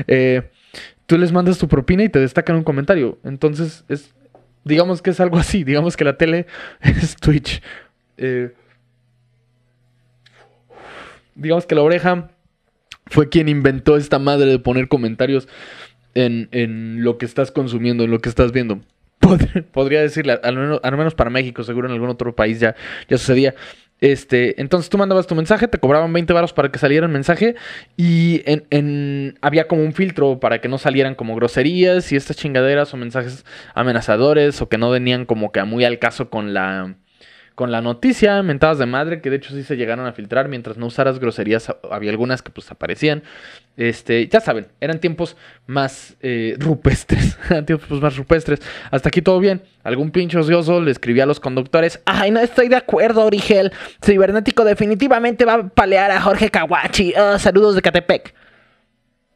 Eh, 0.08 0.50
tú 1.06 1.18
les 1.18 1.32
mandas 1.32 1.58
tu 1.60 1.68
propina 1.68 2.04
y 2.04 2.10
te 2.10 2.20
destacan 2.20 2.56
un 2.56 2.63
comentario. 2.63 3.20
Entonces, 3.24 3.86
es, 3.89 4.16
digamos 4.67 5.01
que 5.01 5.12
es 5.12 5.19
algo 5.19 5.38
así. 5.38 5.63
Digamos 5.63 5.97
que 5.97 6.03
la 6.03 6.17
tele 6.17 6.45
es 6.81 7.15
Twitch. 7.15 7.62
Eh, 8.17 8.53
digamos 11.36 11.65
que 11.65 11.75
la 11.75 11.81
oreja 11.81 12.29
fue 13.05 13.29
quien 13.29 13.47
inventó 13.47 13.97
esta 13.97 14.19
madre 14.19 14.47
de 14.47 14.59
poner 14.59 14.88
comentarios 14.88 15.47
en, 16.13 17.03
lo 17.03 17.17
que 17.17 17.25
estás 17.25 17.51
consumiendo, 17.51 18.03
en 18.03 18.12
lo 18.12 18.19
que 18.19 18.29
estás 18.29 18.51
viendo. 18.51 18.81
Podría 19.71 20.01
decirle, 20.01 20.39
al 20.41 20.55
menos, 20.55 20.79
al 20.83 20.97
menos, 20.97 21.15
para 21.15 21.29
México, 21.29 21.63
seguro 21.63 21.88
en 21.88 21.93
algún 21.93 22.09
otro 22.09 22.36
país 22.36 22.59
ya, 22.59 22.75
ya 23.07 23.17
sucedía. 23.17 23.55
Este, 24.00 24.62
entonces 24.62 24.89
tú 24.89 24.98
mandabas 24.98 25.25
tu 25.25 25.34
mensaje, 25.34 25.68
te 25.68 25.80
cobraban 25.80 26.13
20 26.13 26.32
baros 26.32 26.54
para 26.54 26.72
que 26.72 26.77
saliera 26.77 27.08
el 27.08 27.12
mensaje 27.12 27.56
y 27.96 28.44
en, 28.46 29.38
había 29.42 29.68
como 29.68 29.84
un 29.84 29.94
filtro 29.94 30.39
para 30.39 30.62
que 30.62 30.68
no 30.68 30.77
salieran 30.77 31.16
como 31.16 31.36
groserías 31.36 32.12
y 32.12 32.16
estas 32.16 32.38
chingaderas 32.38 32.94
o 32.94 32.98
mensajes 32.98 33.44
amenazadores 33.74 34.62
o 34.62 34.70
que 34.70 34.77
no 34.77 34.92
venían 34.92 35.25
como 35.25 35.51
que 35.51 35.63
muy 35.63 35.84
al 35.84 35.98
caso 35.98 36.30
con 36.30 36.54
la 36.54 36.96
con 37.58 37.72
la 37.72 37.82
noticia, 37.82 38.44
mentadas 38.44 38.78
de 38.78 38.86
madre, 38.86 39.20
que 39.20 39.32
de 39.32 39.38
hecho 39.38 39.52
sí 39.52 39.64
se 39.64 39.76
llegaron 39.78 40.06
a 40.06 40.14
filtrar 40.14 40.48
mientras 40.48 40.78
no 40.78 40.86
usaras 40.86 41.18
groserías, 41.18 41.74
había 41.90 42.12
algunas 42.12 42.44
que 42.44 42.52
pues 42.52 42.70
aparecían. 42.70 43.24
Este, 43.78 44.28
ya 44.28 44.42
saben, 44.42 44.68
eran 44.80 45.00
tiempos 45.00 45.36
más 45.66 46.16
eh, 46.22 46.56
rupestres, 46.60 47.36
tiempos 47.66 48.00
más 48.00 48.16
rupestres. 48.16 48.62
Hasta 48.92 49.10
aquí 49.10 49.24
todo 49.24 49.40
bien. 49.40 49.64
Algún 49.84 50.12
pinche 50.12 50.38
ocioso 50.38 50.80
le 50.82 50.92
escribía 50.92 51.24
a 51.24 51.26
los 51.26 51.40
conductores, 51.40 52.00
ay, 52.06 52.30
no 52.30 52.40
estoy 52.42 52.68
de 52.68 52.76
acuerdo, 52.76 53.26
Origel. 53.26 53.74
Cibernético 54.06 54.64
definitivamente 54.64 55.44
va 55.44 55.56
a 55.56 55.68
palear 55.68 56.12
a 56.12 56.22
Jorge 56.22 56.52
Kawachi. 56.52 57.16
Ah, 57.16 57.40
saludos 57.40 57.74
de 57.74 57.82
Catepec. 57.82 58.36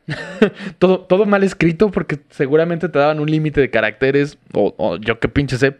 todo, 0.78 1.00
todo 1.00 1.25
mal 1.25 1.44
escrito 1.44 1.90
porque 1.90 2.20
seguramente 2.30 2.88
te 2.88 3.00
daban 3.00 3.20
un 3.20 3.32
límite 3.32 3.62
de 3.62 3.72
caracteres 3.72 4.38
o, 4.54 4.75
o 4.78 4.98
yo 4.98 5.20
qué 5.20 5.28
pinche 5.28 5.58
sé 5.58 5.75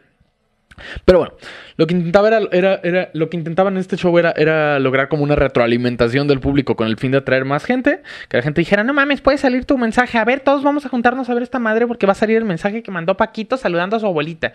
pero 1.06 1.20
bueno, 1.20 1.34
lo 1.78 1.88
que 1.88 1.94
intentaba 1.94 2.28
era, 2.28 2.80
era, 2.84 3.10
lo 3.14 3.30
que 3.30 3.38
intentaban 3.38 3.74
en 3.74 3.80
este 3.80 3.98
show 3.98 4.18
era, 4.18 4.32
era, 4.32 4.80
lograr 4.80 5.10
como 5.10 5.24
una 5.24 5.36
retroalimentación 5.36 6.28
del 6.28 6.40
público 6.40 6.76
con 6.76 6.88
el 6.88 6.98
fin 6.98 7.12
de 7.12 7.20
atraer 7.20 7.46
más 7.46 7.66
gente. 7.66 8.02
Que 8.30 8.38
la 8.38 8.44
gente 8.44 8.62
dijera, 8.62 8.84
no 8.84 8.94
mames, 8.94 9.22
puede 9.22 9.38
salir 9.38 9.66
tu 9.66 9.78
mensaje. 9.78 10.18
A 10.18 10.26
ver, 10.26 10.42
todos 10.42 10.64
vamos 10.64 10.86
a 10.86 10.90
juntarnos 10.90 11.30
a 11.30 11.34
ver 11.34 11.44
esta 11.44 11.60
madre 11.60 11.88
porque 11.88 12.06
va 12.06 12.12
a 12.12 12.16
salir 12.16 12.38
el 12.38 12.46
mensaje 12.46 12.84
que 12.84 12.92
mandó 12.92 13.18
Paquito 13.18 13.58
saludando 13.58 13.96
a 13.96 14.00
su 14.00 14.06
abuelita. 14.06 14.54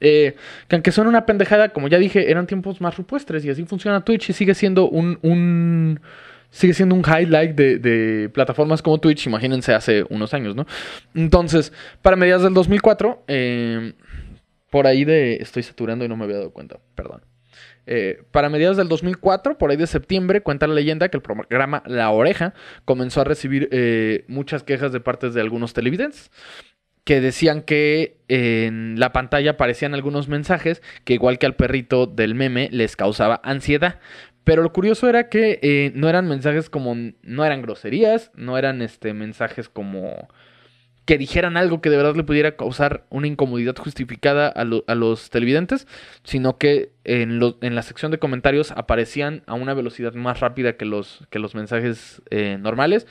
Eh, 0.00 0.36
que 0.68 0.76
aunque 0.76 0.92
suena 0.92 1.08
una 1.08 1.26
pendejada, 1.26 1.70
como 1.70 1.88
ya 1.88 1.98
dije, 1.98 2.30
eran 2.30 2.46
tiempos 2.46 2.80
más 2.80 2.96
rupestres 2.96 3.44
y 3.44 3.50
así 3.50 3.64
funciona 3.64 4.04
Twitch 4.04 4.30
y 4.30 4.32
sigue 4.32 4.54
siendo 4.54 4.88
un, 4.88 6.00
sigue 6.50 6.74
siendo 6.74 6.94
un 6.94 7.02
highlight 7.02 7.54
de, 7.54 7.78
de, 7.78 8.28
plataformas 8.28 8.82
como 8.82 8.98
Twitch, 8.98 9.26
imagínense 9.26 9.72
hace 9.72 10.04
unos 10.10 10.34
años, 10.34 10.54
¿no? 10.54 10.66
Entonces, 11.14 11.72
para 12.02 12.16
mediados 12.16 12.42
del 12.42 12.54
2004, 12.54 13.24
eh, 13.28 13.92
por 14.74 14.88
ahí 14.88 15.04
de... 15.04 15.36
Estoy 15.36 15.62
saturando 15.62 16.04
y 16.04 16.08
no 16.08 16.16
me 16.16 16.24
había 16.24 16.38
dado 16.38 16.50
cuenta, 16.50 16.80
perdón. 16.96 17.22
Eh, 17.86 18.24
para 18.32 18.48
mediados 18.48 18.76
del 18.76 18.88
2004, 18.88 19.56
por 19.56 19.70
ahí 19.70 19.76
de 19.76 19.86
septiembre, 19.86 20.40
cuenta 20.40 20.66
la 20.66 20.74
leyenda 20.74 21.08
que 21.10 21.16
el 21.16 21.22
programa 21.22 21.84
La 21.86 22.10
Oreja 22.10 22.54
comenzó 22.84 23.20
a 23.20 23.24
recibir 23.24 23.68
eh, 23.70 24.24
muchas 24.26 24.64
quejas 24.64 24.90
de 24.90 24.98
parte 24.98 25.30
de 25.30 25.40
algunos 25.40 25.74
televidentes 25.74 26.32
que 27.04 27.20
decían 27.20 27.62
que 27.62 28.16
en 28.26 28.98
la 28.98 29.12
pantalla 29.12 29.52
aparecían 29.52 29.94
algunos 29.94 30.26
mensajes 30.26 30.82
que 31.04 31.14
igual 31.14 31.38
que 31.38 31.46
al 31.46 31.54
perrito 31.54 32.08
del 32.08 32.34
meme 32.34 32.68
les 32.72 32.96
causaba 32.96 33.40
ansiedad. 33.44 34.00
Pero 34.42 34.64
lo 34.64 34.72
curioso 34.72 35.08
era 35.08 35.28
que 35.28 35.60
eh, 35.62 35.92
no 35.94 36.08
eran 36.08 36.26
mensajes 36.26 36.68
como, 36.68 36.96
no 37.22 37.44
eran 37.44 37.62
groserías, 37.62 38.32
no 38.34 38.58
eran 38.58 38.82
este, 38.82 39.14
mensajes 39.14 39.68
como 39.68 40.28
que 41.04 41.18
dijeran 41.18 41.56
algo 41.56 41.80
que 41.80 41.90
de 41.90 41.96
verdad 41.96 42.16
le 42.16 42.24
pudiera 42.24 42.56
causar 42.56 43.04
una 43.10 43.26
incomodidad 43.26 43.76
justificada 43.76 44.48
a, 44.48 44.64
los 44.64 45.30
televidentes, 45.30 45.86
sino 46.22 46.56
que 46.56 46.92
en, 47.04 47.40
en, 47.60 47.74
la 47.74 47.82
sección 47.82 48.10
de 48.10 48.18
comentarios 48.18 48.72
aparecían 48.72 49.42
a 49.46 49.54
una 49.54 49.74
velocidad 49.74 50.14
más 50.14 50.40
rápida 50.40 50.76
que 50.76 50.86
los, 50.86 51.26
que 51.30 51.38
los 51.38 51.54
mensajes 51.54 52.22
eh, 52.30 52.56
normales 52.58 53.06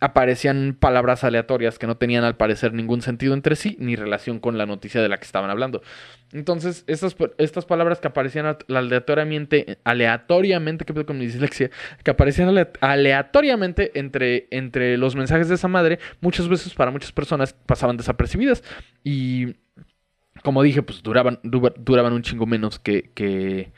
aparecían 0.00 0.76
palabras 0.78 1.24
aleatorias 1.24 1.78
que 1.78 1.86
no 1.86 1.96
tenían 1.96 2.24
al 2.24 2.36
parecer 2.36 2.72
ningún 2.72 3.02
sentido 3.02 3.34
entre 3.34 3.54
sí 3.54 3.76
ni 3.78 3.96
relación 3.96 4.40
con 4.40 4.56
la 4.56 4.64
noticia 4.64 5.02
de 5.02 5.08
la 5.08 5.18
que 5.18 5.26
estaban 5.26 5.50
hablando. 5.50 5.82
Entonces, 6.32 6.84
estas, 6.86 7.14
estas 7.38 7.66
palabras 7.66 8.00
que 8.00 8.08
aparecían 8.08 8.56
aleatoriamente, 8.68 9.78
aleatoriamente, 9.84 10.84
que 10.84 11.04
con 11.04 11.18
mi 11.18 11.26
dislexia, 11.26 11.70
que 12.02 12.10
aparecían 12.10 12.68
aleatoriamente 12.80 13.98
entre, 13.98 14.48
entre 14.50 14.96
los 14.96 15.16
mensajes 15.16 15.48
de 15.48 15.56
esa 15.56 15.68
madre, 15.68 15.98
muchas 16.20 16.48
veces 16.48 16.74
para 16.74 16.90
muchas 16.90 17.12
personas 17.12 17.52
pasaban 17.52 17.96
desapercibidas. 17.96 18.64
Y 19.04 19.56
como 20.42 20.62
dije, 20.62 20.82
pues 20.82 21.02
duraban, 21.02 21.40
duraban 21.42 22.14
un 22.14 22.22
chingo 22.22 22.46
menos 22.46 22.78
que, 22.78 23.10
que 23.14 23.72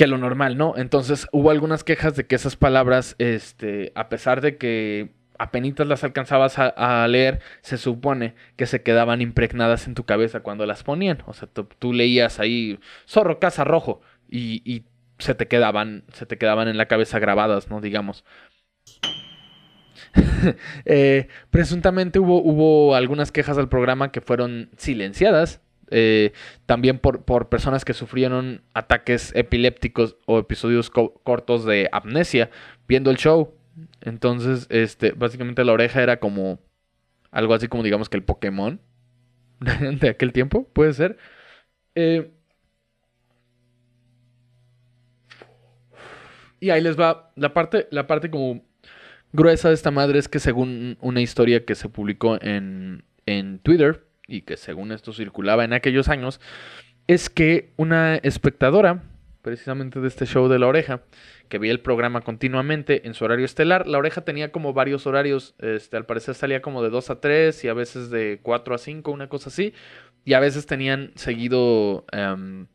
que 0.00 0.06
lo 0.06 0.16
normal, 0.16 0.56
¿no? 0.56 0.72
Entonces 0.78 1.28
hubo 1.30 1.50
algunas 1.50 1.84
quejas 1.84 2.16
de 2.16 2.24
que 2.24 2.34
esas 2.34 2.56
palabras, 2.56 3.16
este, 3.18 3.92
a 3.94 4.08
pesar 4.08 4.40
de 4.40 4.56
que 4.56 5.10
apenas 5.38 5.86
las 5.86 6.04
alcanzabas 6.04 6.58
a, 6.58 7.06
leer, 7.06 7.40
se 7.60 7.76
supone 7.76 8.34
que 8.56 8.64
se 8.64 8.82
quedaban 8.82 9.20
impregnadas 9.20 9.86
en 9.86 9.94
tu 9.94 10.04
cabeza 10.04 10.40
cuando 10.40 10.64
las 10.64 10.84
ponían. 10.84 11.22
O 11.26 11.34
sea, 11.34 11.50
tú, 11.50 11.92
leías 11.92 12.40
ahí 12.40 12.80
zorro, 13.06 13.38
casa, 13.40 13.62
rojo 13.64 14.00
y, 14.30 14.84
se 15.18 15.34
te 15.34 15.48
quedaban, 15.48 16.04
se 16.14 16.24
te 16.24 16.38
quedaban 16.38 16.68
en 16.68 16.78
la 16.78 16.86
cabeza 16.86 17.18
grabadas, 17.18 17.68
¿no? 17.68 17.82
Digamos. 17.82 18.24
Eh, 20.86 21.28
presuntamente 21.50 22.18
hubo, 22.18 22.42
hubo 22.42 22.94
algunas 22.94 23.30
quejas 23.32 23.58
al 23.58 23.68
programa 23.68 24.10
que 24.10 24.22
fueron 24.22 24.70
silenciadas 24.78 25.60
eh, 25.90 26.32
también 26.66 26.98
por, 26.98 27.24
por, 27.24 27.48
personas 27.48 27.84
que 27.84 27.94
sufrieron 27.94 28.62
ataques 28.74 29.32
epilépticos 29.34 30.16
o 30.26 30.38
episodios 30.38 30.90
cortos 30.90 31.64
de 31.64 31.88
amnesia 31.92 32.50
viendo 32.88 33.10
el 33.10 33.16
show. 33.16 33.54
Entonces, 34.00 34.66
este, 34.70 35.12
básicamente 35.12 35.64
la 35.64 35.72
oreja 35.72 36.02
era 36.02 36.18
como 36.18 36.60
algo 37.30 37.54
así 37.54 37.68
como 37.68 37.82
digamos 37.82 38.08
que 38.08 38.16
el 38.16 38.24
Pokémon 38.24 38.80
de 40.00 40.08
aquel 40.08 40.32
tiempo, 40.32 40.68
puede 40.72 40.92
ser. 40.92 41.18
Eh, 41.94 42.30
y 46.60 46.70
ahí 46.70 46.80
les 46.80 46.98
va 46.98 47.32
la 47.36 47.52
parte, 47.54 47.88
la 47.90 48.06
parte 48.06 48.30
como 48.30 48.62
gruesa 49.32 49.68
de 49.68 49.74
esta 49.74 49.90
madre 49.90 50.18
es 50.18 50.28
que 50.28 50.38
según 50.38 50.98
una 51.00 51.20
historia 51.20 51.64
que 51.64 51.74
se 51.74 51.88
publicó 51.88 52.40
en, 52.42 53.04
en 53.26 53.58
Twitter, 53.60 54.04
y 54.30 54.42
que 54.42 54.56
según 54.56 54.92
esto 54.92 55.12
circulaba 55.12 55.64
en 55.64 55.72
aquellos 55.72 56.08
años, 56.08 56.40
es 57.06 57.28
que 57.28 57.72
una 57.76 58.16
espectadora, 58.16 59.02
precisamente 59.42 60.00
de 60.00 60.08
este 60.08 60.26
show 60.26 60.48
de 60.48 60.58
La 60.58 60.68
Oreja, 60.68 61.02
que 61.48 61.58
veía 61.58 61.72
el 61.72 61.80
programa 61.80 62.20
continuamente 62.20 63.06
en 63.08 63.14
su 63.14 63.24
horario 63.24 63.44
estelar, 63.44 63.86
La 63.88 63.98
Oreja 63.98 64.20
tenía 64.20 64.52
como 64.52 64.72
varios 64.72 65.06
horarios, 65.06 65.56
este, 65.58 65.96
al 65.96 66.06
parecer 66.06 66.36
salía 66.36 66.62
como 66.62 66.82
de 66.82 66.90
2 66.90 67.10
a 67.10 67.20
3 67.20 67.64
y 67.64 67.68
a 67.68 67.74
veces 67.74 68.10
de 68.10 68.38
4 68.42 68.74
a 68.74 68.78
5, 68.78 69.10
una 69.10 69.28
cosa 69.28 69.48
así, 69.48 69.74
y 70.24 70.34
a 70.34 70.40
veces 70.40 70.66
tenían 70.66 71.12
seguido... 71.16 72.04
Em, 72.12 72.66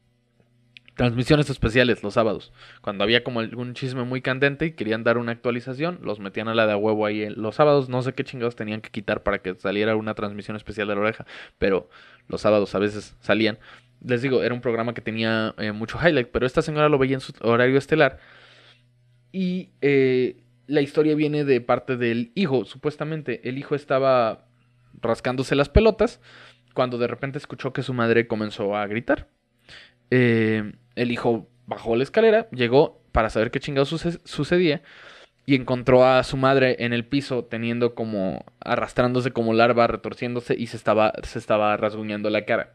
transmisiones 0.96 1.50
especiales 1.50 2.04
los 2.04 2.14
sábados. 2.14 2.52
Cuando 2.82 3.04
había 3.04 3.24
como 3.24 3.42
algún 3.42 3.74
chisme 3.74 4.04
muy 4.04 4.22
candente 4.22 4.66
y 4.66 4.72
querían 4.72 5.04
dar 5.04 5.18
una 5.18 5.34
actualización, 5.34 6.00
los 6.02 6.20
metían 6.20 6.48
a 6.48 6.56
la 6.56 6.66
de 6.66 6.75
huevo 6.75 7.06
ahí 7.06 7.30
los 7.30 7.56
sábados. 7.56 7.90
No 7.90 8.02
sé 8.02 8.14
qué 8.14 8.24
chingados 8.24 8.56
tenían 8.56 8.82
que 8.82 8.90
quitar 8.90 9.22
para 9.22 9.40
que 9.40 9.56
saliera 9.56 9.96
una 9.96 10.16
transmisión 10.16 10.56
especial 10.56 10.88
de 10.88 10.96
la 10.96 11.02
oreja, 11.02 11.25
pero 11.58 11.90
los 12.28 12.42
sábados 12.42 12.74
a 12.75 12.80
veces 12.80 13.16
salían. 13.20 13.60
Les 14.04 14.22
digo, 14.22 14.44
era 14.44 14.54
un 14.54 14.62
programa 14.62 14.94
que 14.94 15.02
tenía 15.02 15.54
eh, 15.58 15.72
mucho 15.72 16.00
highlight, 16.02 16.30
pero 16.32 16.46
esta 16.46 16.62
señora 16.62 16.90
lo 16.90 16.98
veía 16.98 17.16
en 17.16 17.22
su 17.22 17.34
horario 17.42 17.78
estelar. 17.78 18.20
Y 19.32 19.72
eh, 19.82 20.44
la 20.68 20.82
historia 20.82 21.16
viene 21.16 21.44
de 21.44 21.60
parte 21.60 21.98
del 21.98 22.32
hijo, 22.36 22.64
supuestamente. 22.66 23.48
El 23.48 23.58
hijo 23.58 23.75
estaba 23.75 24.48
rascándose 25.02 25.56
las 25.56 25.68
pelotas 25.68 26.22
cuando 26.74 26.98
de 26.98 27.08
repente 27.08 27.38
escuchó 27.38 27.74
que 27.74 27.84
su 27.84 27.94
madre 27.94 28.28
comenzó 28.28 28.75
a 28.78 28.88
gritar. 28.88 29.28
Eh, 30.12 30.74
el 30.96 31.12
hijo 31.12 31.48
bajó 31.68 31.96
la 31.96 32.04
escalera, 32.04 32.48
llegó 32.52 33.02
para 33.12 33.30
saber 33.30 33.52
qué 33.52 33.60
chingados 33.60 33.90
sucedía 34.24 34.82
y 35.46 35.56
encontró 35.56 36.06
a 36.06 36.24
su 36.24 36.38
madre 36.38 36.78
en 36.80 36.94
el 36.94 37.06
piso 37.06 37.46
teniendo 37.46 37.96
como 37.96 38.46
arrastrándose 38.60 39.32
como 39.32 39.54
larva, 39.54 39.88
retorciéndose 39.88 40.56
y 40.58 40.68
se 40.68 40.78
estaba, 40.78 41.14
se 41.24 41.40
estaba 41.40 41.78
rasguñando 41.78 42.30
la 42.30 42.46
cara. 42.46 42.74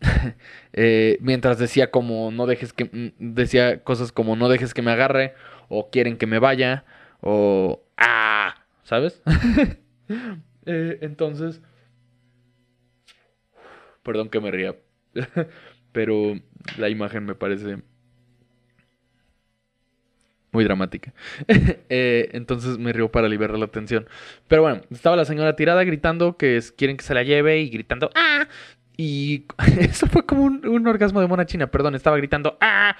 Eh, 0.72 1.18
mientras 1.20 1.58
decía 1.58 1.90
como 1.90 2.30
no 2.30 2.46
dejes 2.46 2.72
que 2.72 2.84
mm, 2.84 3.34
decía 3.34 3.82
cosas 3.82 4.12
como 4.12 4.36
no 4.36 4.48
dejes 4.48 4.72
que 4.72 4.82
me 4.82 4.92
agarre 4.92 5.34
o 5.68 5.90
quieren 5.90 6.16
que 6.16 6.26
me 6.26 6.38
vaya 6.38 6.84
o 7.20 7.82
ah, 7.96 8.54
¿sabes? 8.84 9.22
Eh, 10.66 10.98
entonces 11.00 11.62
perdón 14.02 14.28
que 14.28 14.40
me 14.40 14.50
ría, 14.50 14.76
pero 15.92 16.38
la 16.78 16.88
imagen 16.88 17.24
me 17.24 17.34
parece 17.34 17.78
muy 20.52 20.64
dramática. 20.64 21.12
Eh, 21.92 22.30
entonces 22.34 22.78
me 22.78 22.92
río 22.92 23.10
para 23.10 23.28
liberar 23.28 23.58
la 23.58 23.64
atención. 23.64 24.08
Pero 24.46 24.62
bueno, 24.62 24.82
estaba 24.90 25.16
la 25.16 25.24
señora 25.24 25.56
tirada 25.56 25.82
gritando 25.82 26.36
que 26.36 26.60
quieren 26.76 26.96
que 26.96 27.04
se 27.04 27.14
la 27.14 27.24
lleve 27.24 27.58
y 27.60 27.68
gritando 27.68 28.10
¡Ah! 28.14 28.46
Y 28.96 29.46
eso 29.80 30.06
fue 30.06 30.24
como 30.24 30.44
un, 30.44 30.86
orgasmo 30.86 31.20
de 31.20 31.26
mona 31.26 31.46
china, 31.46 31.66
perdón, 31.66 31.96
estaba 31.96 32.16
gritando 32.16 32.56
¡Ah! 32.60 32.96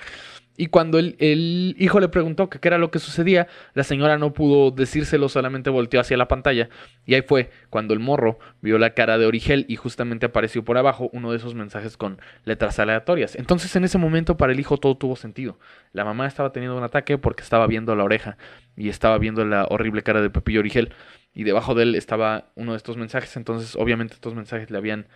Y 0.60 0.66
cuando 0.66 0.98
el, 0.98 1.74
hijo 1.78 2.00
le 2.00 2.08
preguntó 2.10 2.50
qué 2.50 2.58
era 2.68 2.76
lo 2.76 2.90
que 2.90 2.98
sucedía, 2.98 3.48
la 3.72 3.82
señora 3.82 4.18
no 4.18 4.34
pudo 4.34 4.70
decírselo, 4.70 5.30
solamente 5.30 5.70
volteó 5.70 6.00
hacia 6.00 6.18
la 6.18 6.28
pantalla. 6.28 6.68
Y 7.06 7.14
ahí 7.14 7.22
fue 7.22 7.48
cuando 7.70 7.94
el 7.94 7.98
morro 7.98 8.38
vio 8.60 8.76
la 8.76 8.90
cara 8.90 9.16
de 9.16 9.24
Origel 9.24 9.64
y 9.68 9.76
justamente 9.76 10.26
apareció 10.26 10.62
por 10.62 10.76
abajo 10.76 11.08
uno 11.14 11.30
de 11.30 11.38
esos 11.38 11.54
mensajes 11.54 11.96
con 11.96 12.20
letras 12.44 12.78
aleatorias. 12.78 13.36
Entonces 13.36 13.74
en 13.74 13.84
ese 13.84 13.96
momento 13.96 14.36
para 14.36 14.52
el 14.52 14.60
hijo 14.60 14.76
todo 14.76 14.98
tuvo 14.98 15.16
sentido. 15.16 15.58
La 15.94 16.04
mamá 16.04 16.26
estaba 16.26 16.52
teniendo 16.52 16.76
un 16.76 16.84
ataque 16.84 17.16
porque 17.16 17.42
estaba 17.42 17.66
viendo 17.66 17.96
la 17.96 18.04
oreja 18.04 18.36
y 18.76 18.90
estaba 18.90 19.16
viendo 19.16 19.46
la 19.46 19.64
horrible 19.64 20.02
cara 20.02 20.20
de 20.20 20.28
Pepillo 20.28 20.60
Origel. 20.60 20.92
Y 21.32 21.44
debajo 21.44 21.74
de 21.74 21.84
él 21.84 21.94
estaba 21.94 22.50
uno 22.54 22.72
de 22.72 22.76
estos 22.76 22.98
mensajes. 22.98 23.34
Entonces 23.38 23.76
obviamente 23.76 24.12
estos 24.12 24.34
mensajes 24.34 24.70
le 24.70 24.76
habían 24.76 25.06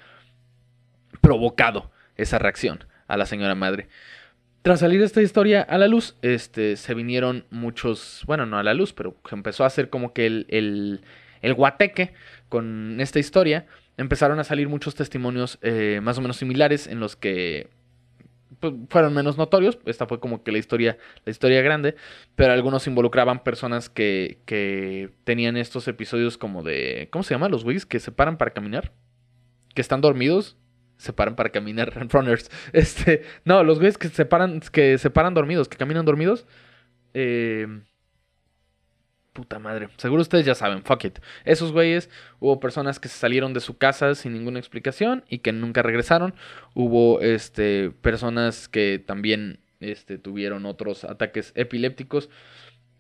provocado 1.20 1.90
esa 2.16 2.38
reacción 2.38 2.86
a 3.08 3.18
la 3.18 3.26
señora 3.26 3.54
madre. 3.54 3.88
Tras 4.64 4.80
salir 4.80 5.02
esta 5.02 5.20
historia 5.20 5.60
a 5.60 5.76
la 5.76 5.88
luz, 5.88 6.16
este, 6.22 6.76
se 6.76 6.94
vinieron 6.94 7.44
muchos, 7.50 8.22
bueno, 8.26 8.46
no 8.46 8.56
a 8.56 8.62
la 8.62 8.72
luz, 8.72 8.94
pero 8.94 9.14
empezó 9.30 9.62
a 9.62 9.66
hacer 9.66 9.90
como 9.90 10.14
que 10.14 10.24
el, 10.24 10.46
el, 10.48 11.02
el 11.42 11.52
guateque 11.52 12.14
con 12.48 12.98
esta 12.98 13.18
historia. 13.18 13.66
Empezaron 13.98 14.40
a 14.40 14.44
salir 14.44 14.70
muchos 14.70 14.94
testimonios 14.94 15.58
eh, 15.60 16.00
más 16.02 16.16
o 16.16 16.22
menos 16.22 16.38
similares 16.38 16.86
en 16.86 16.98
los 16.98 17.14
que 17.14 17.68
pues, 18.58 18.72
fueron 18.88 19.12
menos 19.12 19.36
notorios. 19.36 19.78
Esta 19.84 20.06
fue 20.06 20.18
como 20.18 20.42
que 20.42 20.50
la 20.50 20.56
historia, 20.56 20.96
la 21.26 21.30
historia 21.30 21.60
grande, 21.60 21.94
pero 22.34 22.54
algunos 22.54 22.86
involucraban 22.86 23.44
personas 23.44 23.90
que, 23.90 24.38
que 24.46 25.10
tenían 25.24 25.58
estos 25.58 25.88
episodios 25.88 26.38
como 26.38 26.62
de, 26.62 27.08
¿cómo 27.12 27.22
se 27.22 27.34
llama? 27.34 27.50
Los 27.50 27.64
güeyes 27.64 27.84
que 27.84 28.00
se 28.00 28.12
paran 28.12 28.38
para 28.38 28.54
caminar, 28.54 28.92
que 29.74 29.82
están 29.82 30.00
dormidos 30.00 30.56
se 31.04 31.12
paran 31.12 31.36
para 31.36 31.50
caminar, 31.50 31.92
runners. 32.12 32.50
Este, 32.72 33.22
no, 33.44 33.62
los 33.62 33.78
güeyes 33.78 33.98
que 33.98 34.08
se 34.08 34.24
paran, 34.24 34.60
que 34.60 34.98
se 34.98 35.10
paran 35.10 35.34
dormidos, 35.34 35.68
que 35.68 35.76
caminan 35.76 36.04
dormidos. 36.04 36.46
Eh, 37.14 37.66
puta 39.34 39.58
madre. 39.58 39.88
Seguro 39.98 40.22
ustedes 40.22 40.46
ya 40.46 40.54
saben, 40.54 40.82
fuck 40.82 41.04
it. 41.04 41.18
Esos 41.44 41.72
güeyes, 41.72 42.08
hubo 42.40 42.60
personas 42.60 42.98
que 42.98 43.08
se 43.08 43.18
salieron 43.18 43.52
de 43.52 43.60
su 43.60 43.76
casa 43.76 44.14
sin 44.14 44.32
ninguna 44.32 44.58
explicación 44.58 45.24
y 45.28 45.38
que 45.38 45.52
nunca 45.52 45.82
regresaron. 45.82 46.34
Hubo 46.74 47.20
este, 47.20 47.90
personas 47.90 48.68
que 48.68 49.02
también 49.04 49.60
este, 49.80 50.18
tuvieron 50.18 50.64
otros 50.66 51.04
ataques 51.04 51.52
epilépticos. 51.56 52.30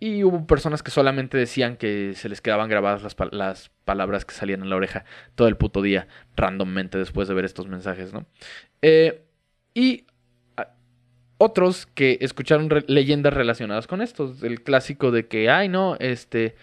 Y 0.00 0.24
hubo 0.24 0.46
personas 0.46 0.82
que 0.82 0.90
solamente 0.90 1.38
decían 1.38 1.76
que 1.76 2.14
se 2.14 2.28
les 2.28 2.40
quedaban 2.40 2.68
grabadas 2.68 3.02
las, 3.02 3.16
las, 3.32 3.70
palabras 3.84 4.24
que 4.24 4.34
salían 4.34 4.62
en 4.62 4.70
la 4.70 4.76
oreja 4.76 5.04
todo 5.34 5.46
el 5.46 5.56
puto 5.56 5.82
día, 5.82 6.08
randommente, 6.36 6.98
después 6.98 7.28
de 7.28 7.34
ver 7.34 7.44
estos 7.44 7.68
mensajes, 7.68 8.12
¿no? 8.12 8.26
Eh, 8.82 9.24
y 9.74 10.06
ah, 10.56 10.68
otros 11.38 11.86
que 11.86 12.18
escucharon 12.20 12.68
leyendas 12.86 13.34
relacionadas 13.34 13.86
con 13.86 14.00
estos. 14.02 14.42
El 14.42 14.62
clásico 14.62 15.10
de 15.10 15.26
que, 15.26 15.50
ay, 15.50 15.68
no, 15.68 15.96
este. 16.00 16.56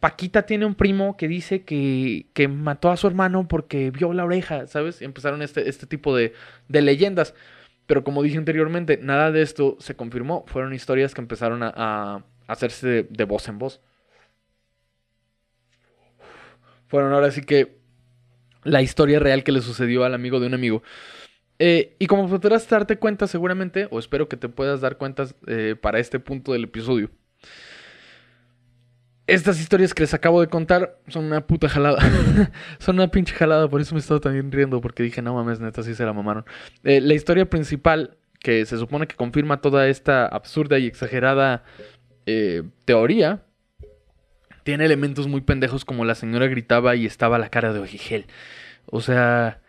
Paquita 0.00 0.46
tiene 0.46 0.64
un 0.64 0.74
primo 0.74 1.18
que 1.18 1.28
dice 1.28 1.62
que, 1.62 2.26
que, 2.32 2.48
mató 2.48 2.90
a 2.90 2.96
su 2.96 3.06
hermano 3.06 3.46
porque 3.46 3.90
vio 3.90 4.14
la 4.14 4.24
oreja, 4.24 4.66
¿sabes? 4.66 5.02
Y 5.02 5.04
empezaron 5.04 5.42
este, 5.42 5.68
este 5.68 5.86
tipo 5.86 6.16
de, 6.16 6.32
de 6.68 6.80
leyendas. 6.80 7.34
Pero 7.86 8.02
como 8.04 8.22
dije 8.22 8.36
anteriormente, 8.36 8.98
nada 9.00 9.30
de 9.30 9.42
esto 9.42 9.76
se 9.78 9.94
confirmó. 9.94 10.44
Fueron 10.46 10.74
historias 10.74 11.14
que 11.14 11.20
empezaron 11.20 11.62
a, 11.62 12.24
hacerse 12.48 13.06
de, 13.08 13.24
voz 13.24 13.48
en 13.48 13.58
voz. 13.58 13.80
Fueron 16.88 17.12
ahora 17.12 17.30
sí 17.30 17.42
que 17.42 17.78
la 18.64 18.82
historia 18.82 19.18
real 19.18 19.44
que 19.44 19.52
le 19.52 19.60
sucedió 19.60 20.04
al 20.04 20.14
amigo 20.14 20.40
de 20.40 20.46
un 20.46 20.54
amigo. 20.54 20.82
Eh, 21.58 21.96
y 21.98 22.06
como 22.06 22.28
podrás 22.28 22.68
darte 22.68 22.98
cuenta 22.98 23.26
seguramente, 23.26 23.88
o 23.90 23.98
espero 23.98 24.28
que 24.28 24.36
te 24.36 24.48
puedas 24.48 24.80
dar 24.80 24.98
cuenta 24.98 25.26
eh, 25.46 25.74
para 25.80 26.00
este 26.00 26.20
punto 26.20 26.52
del 26.52 26.64
episodio, 26.64 27.10
estas 29.26 29.60
historias 29.60 29.92
que 29.92 30.02
les 30.02 30.14
acabo 30.14 30.40
de 30.40 30.46
contar 30.46 30.98
son 31.08 31.24
una 31.24 31.46
puta 31.46 31.68
jalada. 31.68 31.98
son 32.78 32.96
una 32.96 33.08
pinche 33.08 33.34
jalada, 33.34 33.68
por 33.68 33.80
eso 33.80 33.94
me 33.94 33.98
he 33.98 34.02
estado 34.02 34.20
también 34.20 34.52
riendo, 34.52 34.80
porque 34.80 35.02
dije, 35.02 35.20
no 35.22 35.34
mames, 35.34 35.58
neta, 35.60 35.82
sí 35.82 35.94
se 35.94 36.04
la 36.04 36.12
mamaron. 36.12 36.44
Eh, 36.84 37.00
la 37.00 37.14
historia 37.14 37.48
principal, 37.48 38.16
que 38.38 38.64
se 38.66 38.78
supone 38.78 39.06
que 39.06 39.16
confirma 39.16 39.60
toda 39.60 39.88
esta 39.88 40.26
absurda 40.26 40.78
y 40.78 40.86
exagerada 40.86 41.64
eh, 42.26 42.62
teoría, 42.84 43.42
tiene 44.62 44.84
elementos 44.84 45.26
muy 45.26 45.40
pendejos 45.40 45.84
como 45.84 46.04
la 46.04 46.14
señora 46.14 46.46
gritaba 46.46 46.94
y 46.94 47.06
estaba 47.06 47.38
la 47.38 47.48
cara 47.48 47.72
de 47.72 47.80
Ojigel. 47.80 48.26
O 48.86 49.00
sea, 49.00 49.60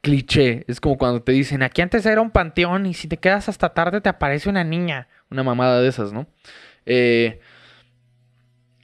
cliché. 0.00 0.64
Es 0.66 0.80
como 0.80 0.98
cuando 0.98 1.22
te 1.22 1.32
dicen, 1.32 1.62
aquí 1.62 1.82
antes 1.82 2.06
era 2.06 2.20
un 2.20 2.30
panteón 2.30 2.86
y 2.86 2.94
si 2.94 3.06
te 3.06 3.18
quedas 3.18 3.48
hasta 3.48 3.72
tarde 3.72 4.00
te 4.00 4.08
aparece 4.08 4.48
una 4.48 4.64
niña. 4.64 5.08
Una 5.30 5.44
mamada 5.44 5.80
de 5.80 5.88
esas, 5.88 6.12
¿no? 6.12 6.26
Eh 6.86 7.40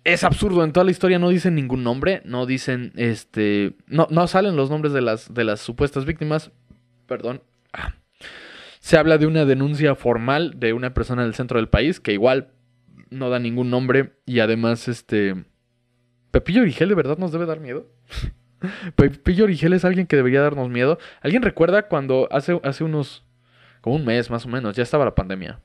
es 0.07 0.23
absurdo. 0.23 0.63
En 0.63 0.73
toda 0.73 0.85
la 0.85 0.93
historia 0.93 1.19
no 1.19 1.29
dicen 1.29 1.57
ningún 1.57 1.83
nombre. 1.83 2.23
No 2.25 2.47
dicen, 2.47 2.93
este. 2.97 3.75
No, 3.89 4.07
no 4.11 4.27
salen 4.29 4.57
los 4.57 4.71
nombres 4.71 4.93
de 4.93 5.01
las, 5.01 5.35
de 5.35 5.45
las 5.45 5.61
supuestas 5.61 6.05
víctimas. 6.05 6.53
Perdón. 7.07 7.43
Ah. 7.73 7.95
Se 8.79 8.97
habla 8.97 9.19
de 9.19 9.27
una 9.27 9.45
denuncia 9.45 9.97
formal 9.97 10.61
de 10.61 10.73
una 10.73 10.95
persona 10.95 11.25
del 11.25 11.35
centro 11.35 11.59
del 11.59 11.69
país 11.69 11.99
que 11.99 12.13
igual 12.13 12.53
no 13.11 13.31
da 13.31 13.41
ningún 13.41 13.69
nombre. 13.69 14.13
Y 14.27 14.39
además, 14.39 14.87
este. 14.87 15.45
Pepillo 16.31 16.63
Origel 16.63 16.89
de 16.89 16.95
verdad 16.95 17.19
nos 17.19 17.33
debe 17.33 17.47
dar 17.47 17.59
miedo. 17.59 17.91
Pepillo 18.95 19.45
Origel 19.45 19.73
es 19.73 19.85
alguien 19.85 20.07
que 20.07 20.17
debería 20.17 20.41
darnos 20.41 20.69
miedo. 20.71 20.99
¿Alguien 21.21 21.43
recuerda 21.43 21.89
cuando 21.89 22.29
hace, 22.31 22.61
hace 22.63 22.85
unos. 22.85 23.25
como 23.81 23.97
un 23.97 24.05
mes 24.05 24.31
más 24.31 24.47
o 24.47 24.49
menos, 24.49 24.77
ya 24.77 24.85
estaba 24.85 25.05
la 25.05 25.17
pandemia? 25.17 25.61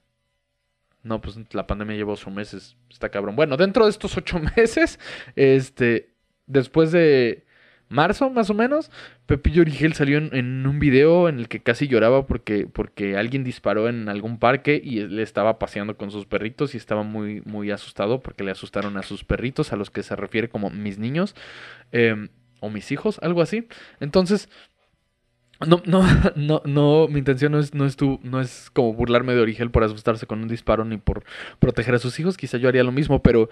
No, 1.03 1.21
pues 1.21 1.37
la 1.53 1.67
pandemia 1.67 1.95
llevó 1.95 2.13
ocho 2.13 2.29
meses. 2.29 2.77
Está 2.89 3.09
cabrón. 3.09 3.35
Bueno, 3.35 3.57
dentro 3.57 3.85
de 3.85 3.91
estos 3.91 4.17
ocho 4.17 4.39
meses, 4.57 4.99
este, 5.35 6.13
después 6.45 6.91
de 6.91 7.45
marzo 7.91 8.29
más 8.29 8.49
o 8.49 8.53
menos, 8.53 8.89
Pepillo 9.25 9.61
Origel 9.61 9.93
salió 9.93 10.17
en, 10.17 10.65
un 10.65 10.79
video 10.79 11.27
en 11.27 11.39
el 11.39 11.47
que 11.47 11.61
casi 11.61 11.87
lloraba 11.87 12.25
porque, 12.25 12.65
porque 12.65 13.17
alguien 13.17 13.43
disparó 13.43 13.89
en 13.89 14.09
algún 14.09 14.39
parque 14.39 14.81
y 14.83 15.01
le 15.01 15.21
estaba 15.21 15.59
paseando 15.59 15.97
con 15.97 16.09
sus 16.09 16.25
perritos 16.25 16.73
y 16.73 16.77
estaba 16.77 17.03
muy, 17.03 17.41
muy 17.41 17.69
asustado 17.69 18.21
porque 18.21 18.43
le 18.43 18.51
asustaron 18.51 18.97
a 18.97 19.03
sus 19.03 19.23
perritos, 19.23 19.73
a 19.73 19.75
los 19.75 19.91
que 19.91 20.03
se 20.03 20.15
refiere 20.15 20.49
como 20.49 20.69
mis 20.69 20.97
niños 20.99 21.35
em, 21.91 22.29
o 22.61 22.69
mis 22.69 22.91
hijos, 22.91 23.19
algo 23.21 23.41
así. 23.41 23.67
Entonces, 23.99 24.49
no, 25.67 25.81
no, 25.85 26.03
no, 26.35 26.61
no, 26.65 27.07
mi 27.07 27.19
intención 27.19 27.51
no 27.51 27.59
es, 27.59 27.73
no 27.73 27.85
es 27.85 27.95
tu, 27.95 28.19
no 28.23 28.41
es 28.41 28.69
como 28.71 28.93
burlarme 28.93 29.33
de 29.33 29.41
Origel 29.41 29.71
por 29.71 29.83
asustarse 29.83 30.25
con 30.25 30.41
un 30.41 30.47
disparo 30.47 30.85
ni 30.85 30.97
por 30.97 31.23
proteger 31.59 31.95
a 31.95 31.99
sus 31.99 32.19
hijos. 32.19 32.37
Quizá 32.37 32.57
yo 32.57 32.67
haría 32.67 32.83
lo 32.83 32.91
mismo, 32.91 33.21
pero 33.21 33.49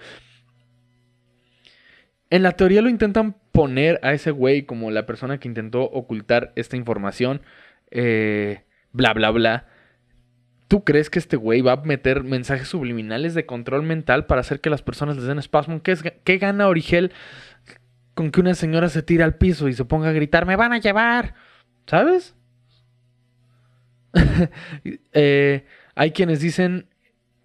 en 2.30 2.42
la 2.42 2.52
teoría 2.52 2.82
lo 2.82 2.88
intentan 2.88 3.36
poner 3.52 3.98
a 4.02 4.12
ese 4.12 4.30
güey 4.30 4.62
como 4.62 4.90
la 4.90 5.06
persona 5.06 5.38
que 5.38 5.48
intentó 5.48 5.82
ocultar 5.82 6.52
esta 6.56 6.76
información. 6.76 7.42
Eh, 7.90 8.64
bla, 8.92 9.12
bla, 9.12 9.30
bla. 9.30 9.66
¿Tú 10.68 10.84
crees 10.84 11.10
que 11.10 11.18
este 11.18 11.36
güey 11.36 11.62
va 11.62 11.72
a 11.72 11.82
meter 11.82 12.22
mensajes 12.22 12.68
subliminales 12.68 13.34
de 13.34 13.46
control 13.46 13.82
mental 13.82 14.26
para 14.26 14.42
hacer 14.42 14.60
que 14.60 14.70
las 14.70 14.82
personas 14.82 15.16
les 15.16 15.26
den 15.26 15.40
espasmo? 15.40 15.82
¿Qué, 15.82 15.90
es, 15.90 16.04
¿Qué 16.22 16.38
gana 16.38 16.68
Origel 16.68 17.10
con 18.14 18.30
que 18.30 18.40
una 18.40 18.54
señora 18.54 18.88
se 18.88 19.02
tire 19.02 19.24
al 19.24 19.34
piso 19.34 19.68
y 19.68 19.72
se 19.72 19.84
ponga 19.84 20.10
a 20.10 20.12
gritar, 20.12 20.46
me 20.46 20.54
van 20.54 20.72
a 20.72 20.78
llevar? 20.78 21.34
¿Sabes? 21.90 22.36
Eh, 25.12 25.64
hay 25.96 26.12
quienes 26.12 26.40
dicen, 26.40 26.86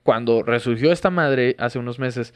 cuando 0.03 0.43
resurgió 0.43 0.91
esta 0.91 1.09
madre 1.09 1.55
hace 1.57 1.79
unos 1.79 1.97
meses, 1.97 2.35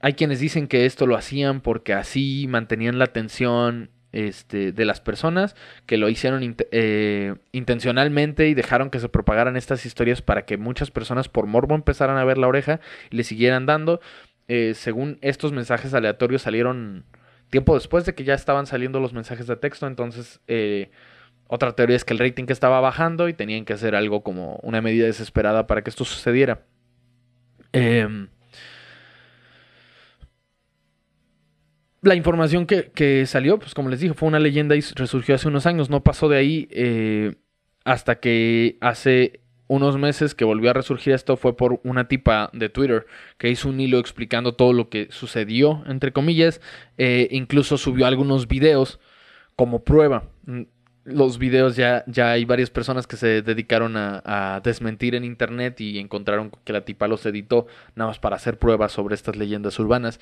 hay 0.00 0.14
quienes 0.14 0.40
dicen 0.40 0.66
que 0.66 0.86
esto 0.86 1.06
lo 1.06 1.14
hacían 1.14 1.60
porque 1.60 1.92
así 1.92 2.46
mantenían 2.48 2.98
la 2.98 3.04
atención 3.04 3.90
este, 4.12 4.72
de 4.72 4.84
las 4.86 5.02
personas 5.02 5.54
que 5.84 5.98
lo 5.98 6.08
hicieron 6.08 6.56
eh, 6.70 7.34
intencionalmente 7.52 8.48
y 8.48 8.54
dejaron 8.54 8.88
que 8.88 8.98
se 8.98 9.10
propagaran 9.10 9.58
estas 9.58 9.84
historias 9.84 10.22
para 10.22 10.46
que 10.46 10.56
muchas 10.56 10.90
personas 10.90 11.28
por 11.28 11.46
morbo 11.46 11.74
empezaran 11.74 12.16
a 12.16 12.24
ver 12.24 12.38
la 12.38 12.48
oreja 12.48 12.80
y 13.10 13.16
le 13.16 13.24
siguieran 13.24 13.66
dando. 13.66 14.00
Eh, 14.48 14.72
según 14.74 15.18
estos 15.20 15.52
mensajes 15.52 15.92
aleatorios 15.92 16.42
salieron 16.42 17.04
tiempo 17.50 17.74
después 17.74 18.06
de 18.06 18.14
que 18.14 18.24
ya 18.24 18.34
estaban 18.34 18.66
saliendo 18.66 19.00
los 19.00 19.12
mensajes 19.12 19.46
de 19.46 19.56
texto, 19.56 19.86
entonces 19.86 20.40
otra 21.54 21.72
teoría 21.72 21.96
es 21.96 22.04
que 22.06 22.14
el 22.14 22.18
rating 22.18 22.46
estaba 22.48 22.80
bajando 22.80 23.28
y 23.28 23.34
tenían 23.34 23.66
que 23.66 23.74
hacer 23.74 23.94
algo 23.94 24.22
como 24.22 24.56
una 24.62 24.80
medida 24.80 25.04
desesperada 25.04 25.66
para 25.66 25.82
que 25.82 25.90
esto 25.90 26.06
sucediera. 26.06 26.62
Em, 27.74 28.28
la 32.00 32.14
información 32.14 32.64
que, 32.64 33.26
salió, 33.26 33.58
pues 33.58 33.74
como 33.74 33.90
les 33.90 34.00
dije, 34.00 34.14
fue 34.14 34.30
una 34.30 34.38
leyenda 34.38 34.76
y 34.76 34.80
resurgió 34.80 35.34
hace 35.34 35.48
unos 35.48 35.66
años. 35.66 35.90
No 35.90 36.02
pasó 36.02 36.30
de 36.30 36.38
ahí 36.38 36.68
eh, 36.70 37.34
hasta 37.84 38.18
que 38.18 38.78
hace 38.80 39.40
unos 39.66 39.98
meses 39.98 40.34
que 40.34 40.46
volvió 40.46 40.70
a 40.70 40.72
resurgir 40.72 41.12
esto 41.12 41.36
fue 41.36 41.54
por 41.54 41.80
una 41.84 42.08
tipa 42.08 42.48
de 42.54 42.70
Twitter 42.70 43.04
que 43.36 43.50
hizo 43.50 43.68
un 43.68 43.78
hilo 43.78 43.98
explicando 43.98 44.54
todo 44.54 44.72
lo 44.72 44.88
que 44.88 45.08
sucedió, 45.10 45.84
entre 45.86 46.12
comillas. 46.12 46.62
Eh, 46.96 47.28
incluso 47.30 47.76
subió 47.76 48.06
algunos 48.06 48.48
videos 48.48 49.00
como 49.54 49.84
prueba. 49.84 50.30
Los 51.04 51.38
videos 51.38 51.74
ya, 51.74 52.04
ya 52.06 52.30
hay 52.30 52.44
varias 52.44 52.70
personas 52.70 53.06
que 53.06 53.16
se 53.16 53.42
dedicaron 53.42 53.96
a, 53.96 54.60
desmentir 54.62 55.14
en 55.14 55.24
internet 55.24 55.80
y 55.80 55.98
encontraron 55.98 56.52
que 56.64 56.72
la 56.72 56.84
tipa 56.84 57.08
los 57.08 57.26
editó 57.26 57.66
nada 57.96 58.10
más 58.10 58.18
para 58.20 58.36
hacer 58.36 58.58
pruebas 58.58 58.92
sobre 58.92 59.14
estas 59.14 59.36
leyendas 59.36 59.78
urbanas. 59.78 60.20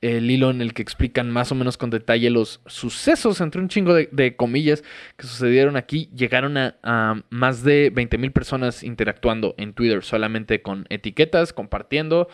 El 0.00 0.30
hilo 0.30 0.50
en 0.50 0.60
el 0.60 0.74
que 0.74 0.82
explican 0.82 1.30
más 1.30 1.50
o 1.50 1.54
menos 1.54 1.76
con 1.76 1.90
detalle 1.90 2.30
los 2.30 2.60
sucesos, 2.66 3.40
entre 3.40 3.60
un 3.60 3.68
chingo 3.68 3.94
de, 3.94 4.36
comillas, 4.36 4.84
que 5.16 5.26
sucedieron 5.26 5.76
aquí, 5.76 6.10
llegaron 6.14 6.56
a, 6.56 6.76
a 6.82 7.22
más 7.30 7.64
de 7.64 7.92
20.000 7.92 8.32
personas 8.32 8.82
interactuando 8.84 9.54
en 9.58 9.72
Twitter, 9.72 10.04
solamente 10.04 10.62
con 10.62 10.86
etiquetas, 10.88 11.52
compartiendo, 11.52 12.28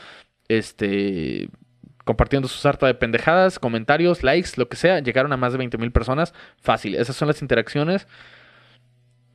este, 0.48 1.48
compartiendo 2.04 2.48
su 2.48 2.58
sarta 2.58 2.86
de 2.86 2.94
pendejadas, 2.94 3.58
comentarios, 3.58 4.22
likes, 4.22 4.50
lo 4.56 4.68
que 4.68 4.76
sea. 4.76 5.00
Llegaron 5.00 5.32
a 5.32 5.36
más 5.36 5.52
de 5.52 5.58
20 5.58 5.78
mil 5.78 5.90
personas. 5.90 6.34
Fácil. 6.60 6.94
Esas 6.94 7.16
son 7.16 7.28
las 7.28 7.42
interacciones. 7.42 8.06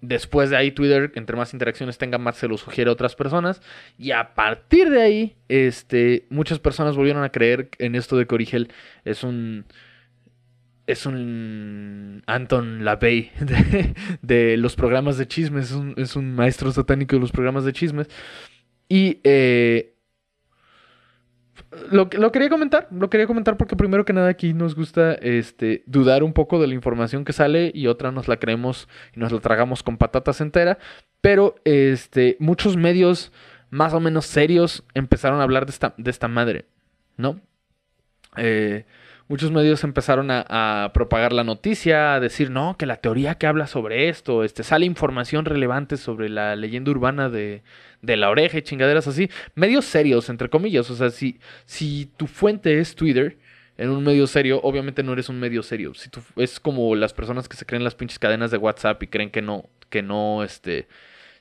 Después 0.02 0.50
de 0.50 0.56
ahí, 0.56 0.72
Twitter, 0.72 1.12
entre 1.16 1.36
más 1.36 1.54
interacciones 1.54 1.98
tenga, 1.98 2.18
más 2.18 2.38
se 2.38 2.48
lo 2.48 2.58
sugiere 2.58 2.90
a 2.90 2.94
otras 2.94 3.16
personas. 3.16 3.62
Y 3.98 4.12
a 4.12 4.34
partir 4.34 4.90
de 4.90 5.02
ahí, 5.02 5.36
este, 5.50 6.26
muchas 6.30 6.60
personas 6.60 6.96
volvieron 6.96 7.24
a 7.24 7.32
creer 7.32 7.70
en 7.80 7.96
esto 7.96 8.16
de 8.16 8.26
que 8.26 8.36
Origel 8.36 8.72
es 9.04 9.24
un. 9.24 9.66
Es 10.88 11.06
un 11.06 12.24
Anton 12.26 12.84
LaVey 12.84 13.32
de, 13.40 13.94
de 14.24 14.58
los 14.58 14.76
programas 14.76 15.18
de 15.18 15.28
chismes. 15.28 15.66
Es 15.66 15.72
un, 15.74 15.94
es 15.98 16.16
un, 16.16 16.34
maestro 16.34 16.72
satánico 16.72 17.16
de 17.16 17.20
los 17.20 17.32
programas 17.32 17.64
de 17.64 17.74
chismes. 17.74 18.08
Y 18.88 19.20
eh, 19.24 19.94
lo, 21.92 22.10
lo, 22.12 22.32
quería 22.32 22.50
comentar, 22.50 22.88
lo 22.92 23.10
quería 23.10 23.28
comentar 23.28 23.58
porque 23.58 23.76
primero 23.76 24.06
que 24.06 24.14
nada 24.14 24.30
aquí 24.30 24.54
nos 24.54 24.76
gusta 24.76 25.14
este, 25.14 25.84
dudar 25.86 26.24
un 26.24 26.34
poco 26.34 26.60
de 26.60 26.68
la 26.68 26.74
información 26.74 27.26
que 27.26 27.34
sale 27.34 27.72
y 27.74 27.88
otra 27.88 28.12
nos 28.12 28.28
la 28.28 28.38
creemos 28.38 28.88
y 29.16 29.20
nos 29.20 29.32
la 29.32 29.40
tragamos 29.40 29.84
con 29.84 29.98
patatas 29.98 30.42
entera, 30.42 30.78
pero 31.22 31.56
este, 31.66 32.38
muchos 32.40 32.78
medios 32.78 33.32
más 33.70 33.94
o 33.94 34.00
menos 34.00 34.26
serios 34.26 34.84
empezaron 34.94 35.40
a 35.40 35.44
hablar 35.44 35.66
de 35.66 35.72
esta, 35.72 35.94
de 35.98 36.10
esta 36.10 36.28
madre, 36.28 36.66
¿no? 37.18 37.40
Eh, 38.38 38.86
muchos 39.30 39.52
medios 39.52 39.86
empezaron 39.86 40.30
a, 40.32 40.92
propagar 40.94 41.32
la 41.32 41.46
noticia, 41.46 42.16
a 42.16 42.20
decir, 42.20 42.50
no, 42.50 42.76
que 42.78 42.86
la 42.86 42.98
teoría 42.98 43.36
que 43.36 43.48
habla 43.48 43.68
sobre 43.68 44.10
esto, 44.10 44.44
este, 44.44 44.64
sale 44.64 44.86
información 44.86 45.46
relevante 45.46 45.96
sobre 45.96 46.28
la 46.28 46.58
leyenda 46.58 46.92
urbana 46.92 47.30
de, 47.30 47.64
de 48.02 48.18
la 48.18 48.30
oreja 48.30 48.58
y 48.58 48.64
chingaderas 48.64 49.08
así. 49.08 49.30
Medios 49.56 49.86
serios, 49.86 50.30
entre 50.30 50.50
comillas. 50.50 50.90
O 50.90 50.96
sea, 50.96 51.12
si, 51.12 51.40
si 51.66 52.12
tu 52.18 52.28
fuente 52.28 52.80
es 52.80 52.96
Twitter, 52.96 53.38
en 53.78 53.92
un 53.92 54.04
medio 54.04 54.28
serio, 54.28 54.60
obviamente 54.64 55.04
no 55.04 55.14
eres 55.14 55.30
un 55.30 55.40
medio 55.40 55.64
serio. 55.64 55.94
Si 55.94 56.10
tú, 56.10 56.22
es 56.36 56.60
como 56.60 56.96
las 56.96 57.14
personas 57.14 57.48
que 57.48 57.56
se 57.56 57.66
creen 57.66 57.86
las 57.86 57.96
pinches 57.96 58.20
cadenas 58.20 58.52
de 58.52 58.58
WhatsApp 58.58 59.02
y 59.04 59.08
creen 59.08 59.30
que 59.30 59.42
no, 59.42 59.70
que 59.90 60.02
no, 60.02 60.44
este, 60.44 60.88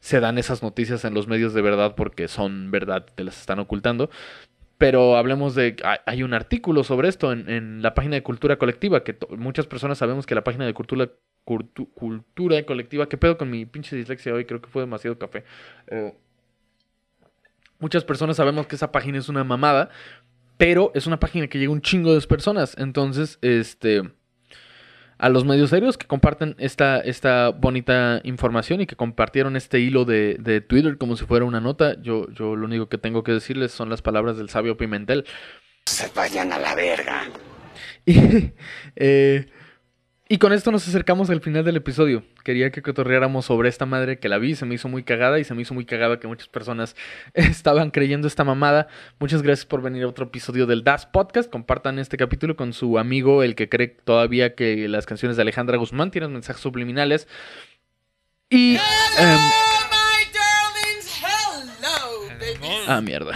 se 0.01 0.20
dan 0.20 0.38
esas 0.38 0.62
noticias 0.62 1.05
en 1.05 1.14
los 1.14 1.27
medios 1.27 1.55
de 1.55 1.62
verdad 1.62 1.94
porque 1.96 2.29
son 2.29 2.70
verdad, 2.70 3.07
te 3.14 3.24
las 3.24 3.40
están 3.40 3.59
ocultando. 3.59 4.11
Pero 4.78 5.16
hablemos 5.16 5.56
de. 5.56 5.76
Hay 6.06 6.22
un 6.22 6.34
artículo 6.34 6.84
sobre 6.84 7.08
esto 7.08 7.32
en, 7.32 7.82
la 7.82 7.94
página 7.94 8.14
de 8.14 8.22
Cultura 8.22 8.56
Colectiva, 8.56 9.02
que 9.02 9.16
muchas 9.36 9.66
personas 9.66 9.98
sabemos 9.98 10.24
que 10.24 10.36
la 10.36 10.44
página 10.44 10.64
de 10.66 10.72
Cultura, 10.72 11.10
cultura 11.44 12.62
Colectiva. 12.64 13.08
¿Qué 13.08 13.16
pedo 13.16 13.36
con 13.36 13.50
mi 13.50 13.66
pinche 13.66 13.96
dislexia 13.96 14.32
hoy? 14.32 14.44
Creo 14.44 14.60
que 14.60 14.68
fue 14.68 14.82
demasiado 14.82 15.18
café. 15.18 15.44
Eh, 15.88 16.14
muchas 17.80 18.04
personas 18.04 18.36
sabemos 18.36 18.68
que 18.68 18.76
esa 18.76 18.92
página 18.92 19.18
es 19.18 19.28
una 19.28 19.42
mamada, 19.42 19.90
pero 20.56 20.92
es 20.94 21.08
una 21.08 21.18
página 21.18 21.48
que 21.48 21.58
llega 21.58 21.72
un 21.72 21.82
chingo 21.82 22.14
de 22.14 22.24
personas. 22.26 22.76
Entonces, 22.78 23.38
este 23.42 24.02
a 25.18 25.28
los 25.28 25.44
medios 25.44 25.70
serios 25.70 25.98
que 25.98 26.07
comparten 26.07 26.54
esta, 26.59 27.00
esta 27.00 27.50
bonita 27.50 28.20
información 28.22 28.81
y 28.81 28.87
que 28.87 28.96
compartieron 28.96 29.57
este 29.57 29.81
hilo 29.81 30.04
de, 30.04 30.64
Twitter 30.68 30.96
como 30.96 31.16
si 31.16 31.26
fuera 31.26 31.44
una 31.44 31.61
nota. 31.61 32.00
Yo, 32.00 32.31
yo 32.31 32.54
lo 32.54 32.66
único 32.66 32.88
que 32.88 32.98
tengo 32.98 33.24
que 33.24 33.33
decirles 33.33 33.72
son 33.72 33.90
las 33.90 34.00
palabras 34.00 34.37
del 34.37 34.48
sabio 34.48 34.76
Pimentel. 34.76 35.24
Se 35.87 36.09
vayan 36.14 36.52
a 36.52 36.59
la 36.59 36.74
verga. 36.74 37.24
Y, 38.07 38.52
eh, 38.96 39.46
y 40.30 40.36
con 40.36 40.52
esto 40.52 40.70
nos 40.70 40.86
acercamos 40.86 41.30
al 41.30 41.40
final 41.40 41.64
del 41.64 41.76
episodio. 41.76 42.22
Quería 42.44 42.70
que 42.70 42.82
cotorreáramos 42.82 43.46
sobre 43.46 43.70
esta 43.70 43.86
madre 43.86 44.18
que 44.18 44.28
la 44.28 44.36
vi, 44.36 44.54
se 44.54 44.66
me 44.66 44.74
hizo 44.74 44.86
muy 44.86 45.02
cagada 45.02 45.38
y 45.38 45.44
se 45.44 45.54
me 45.54 45.62
hizo 45.62 45.72
muy 45.72 45.86
cagada 45.86 46.20
que 46.20 46.26
muchas 46.28 46.48
personas 46.48 46.96
estaban 47.34 47.90
creyendo 47.90 48.28
esta 48.28 48.44
mamada. 48.44 48.88
Muchas 49.18 49.40
gracias 49.40 49.64
por 49.64 49.80
venir 49.80 50.04
a 50.04 50.08
otro 50.08 50.26
episodio 50.26 50.66
del 50.66 50.84
Das 50.84 51.06
Podcast. 51.06 51.50
Compartan 51.50 51.98
este 51.98 52.18
capítulo 52.18 52.56
con 52.56 52.74
su 52.74 52.98
amigo, 52.98 53.42
el 53.42 53.54
que 53.54 53.70
cree 53.70 53.88
todavía 53.88 54.54
que 54.54 54.86
las 54.86 55.06
canciones 55.06 55.36
de 55.38 55.42
Alejandra 55.42 55.78
Guzmán 55.78 56.10
tienen 56.10 56.34
mensajes 56.34 56.60
subliminales. 56.60 57.26
Y... 58.50 58.74
Em, 58.74 59.38
ah, 62.86 63.00
mierda. 63.00 63.32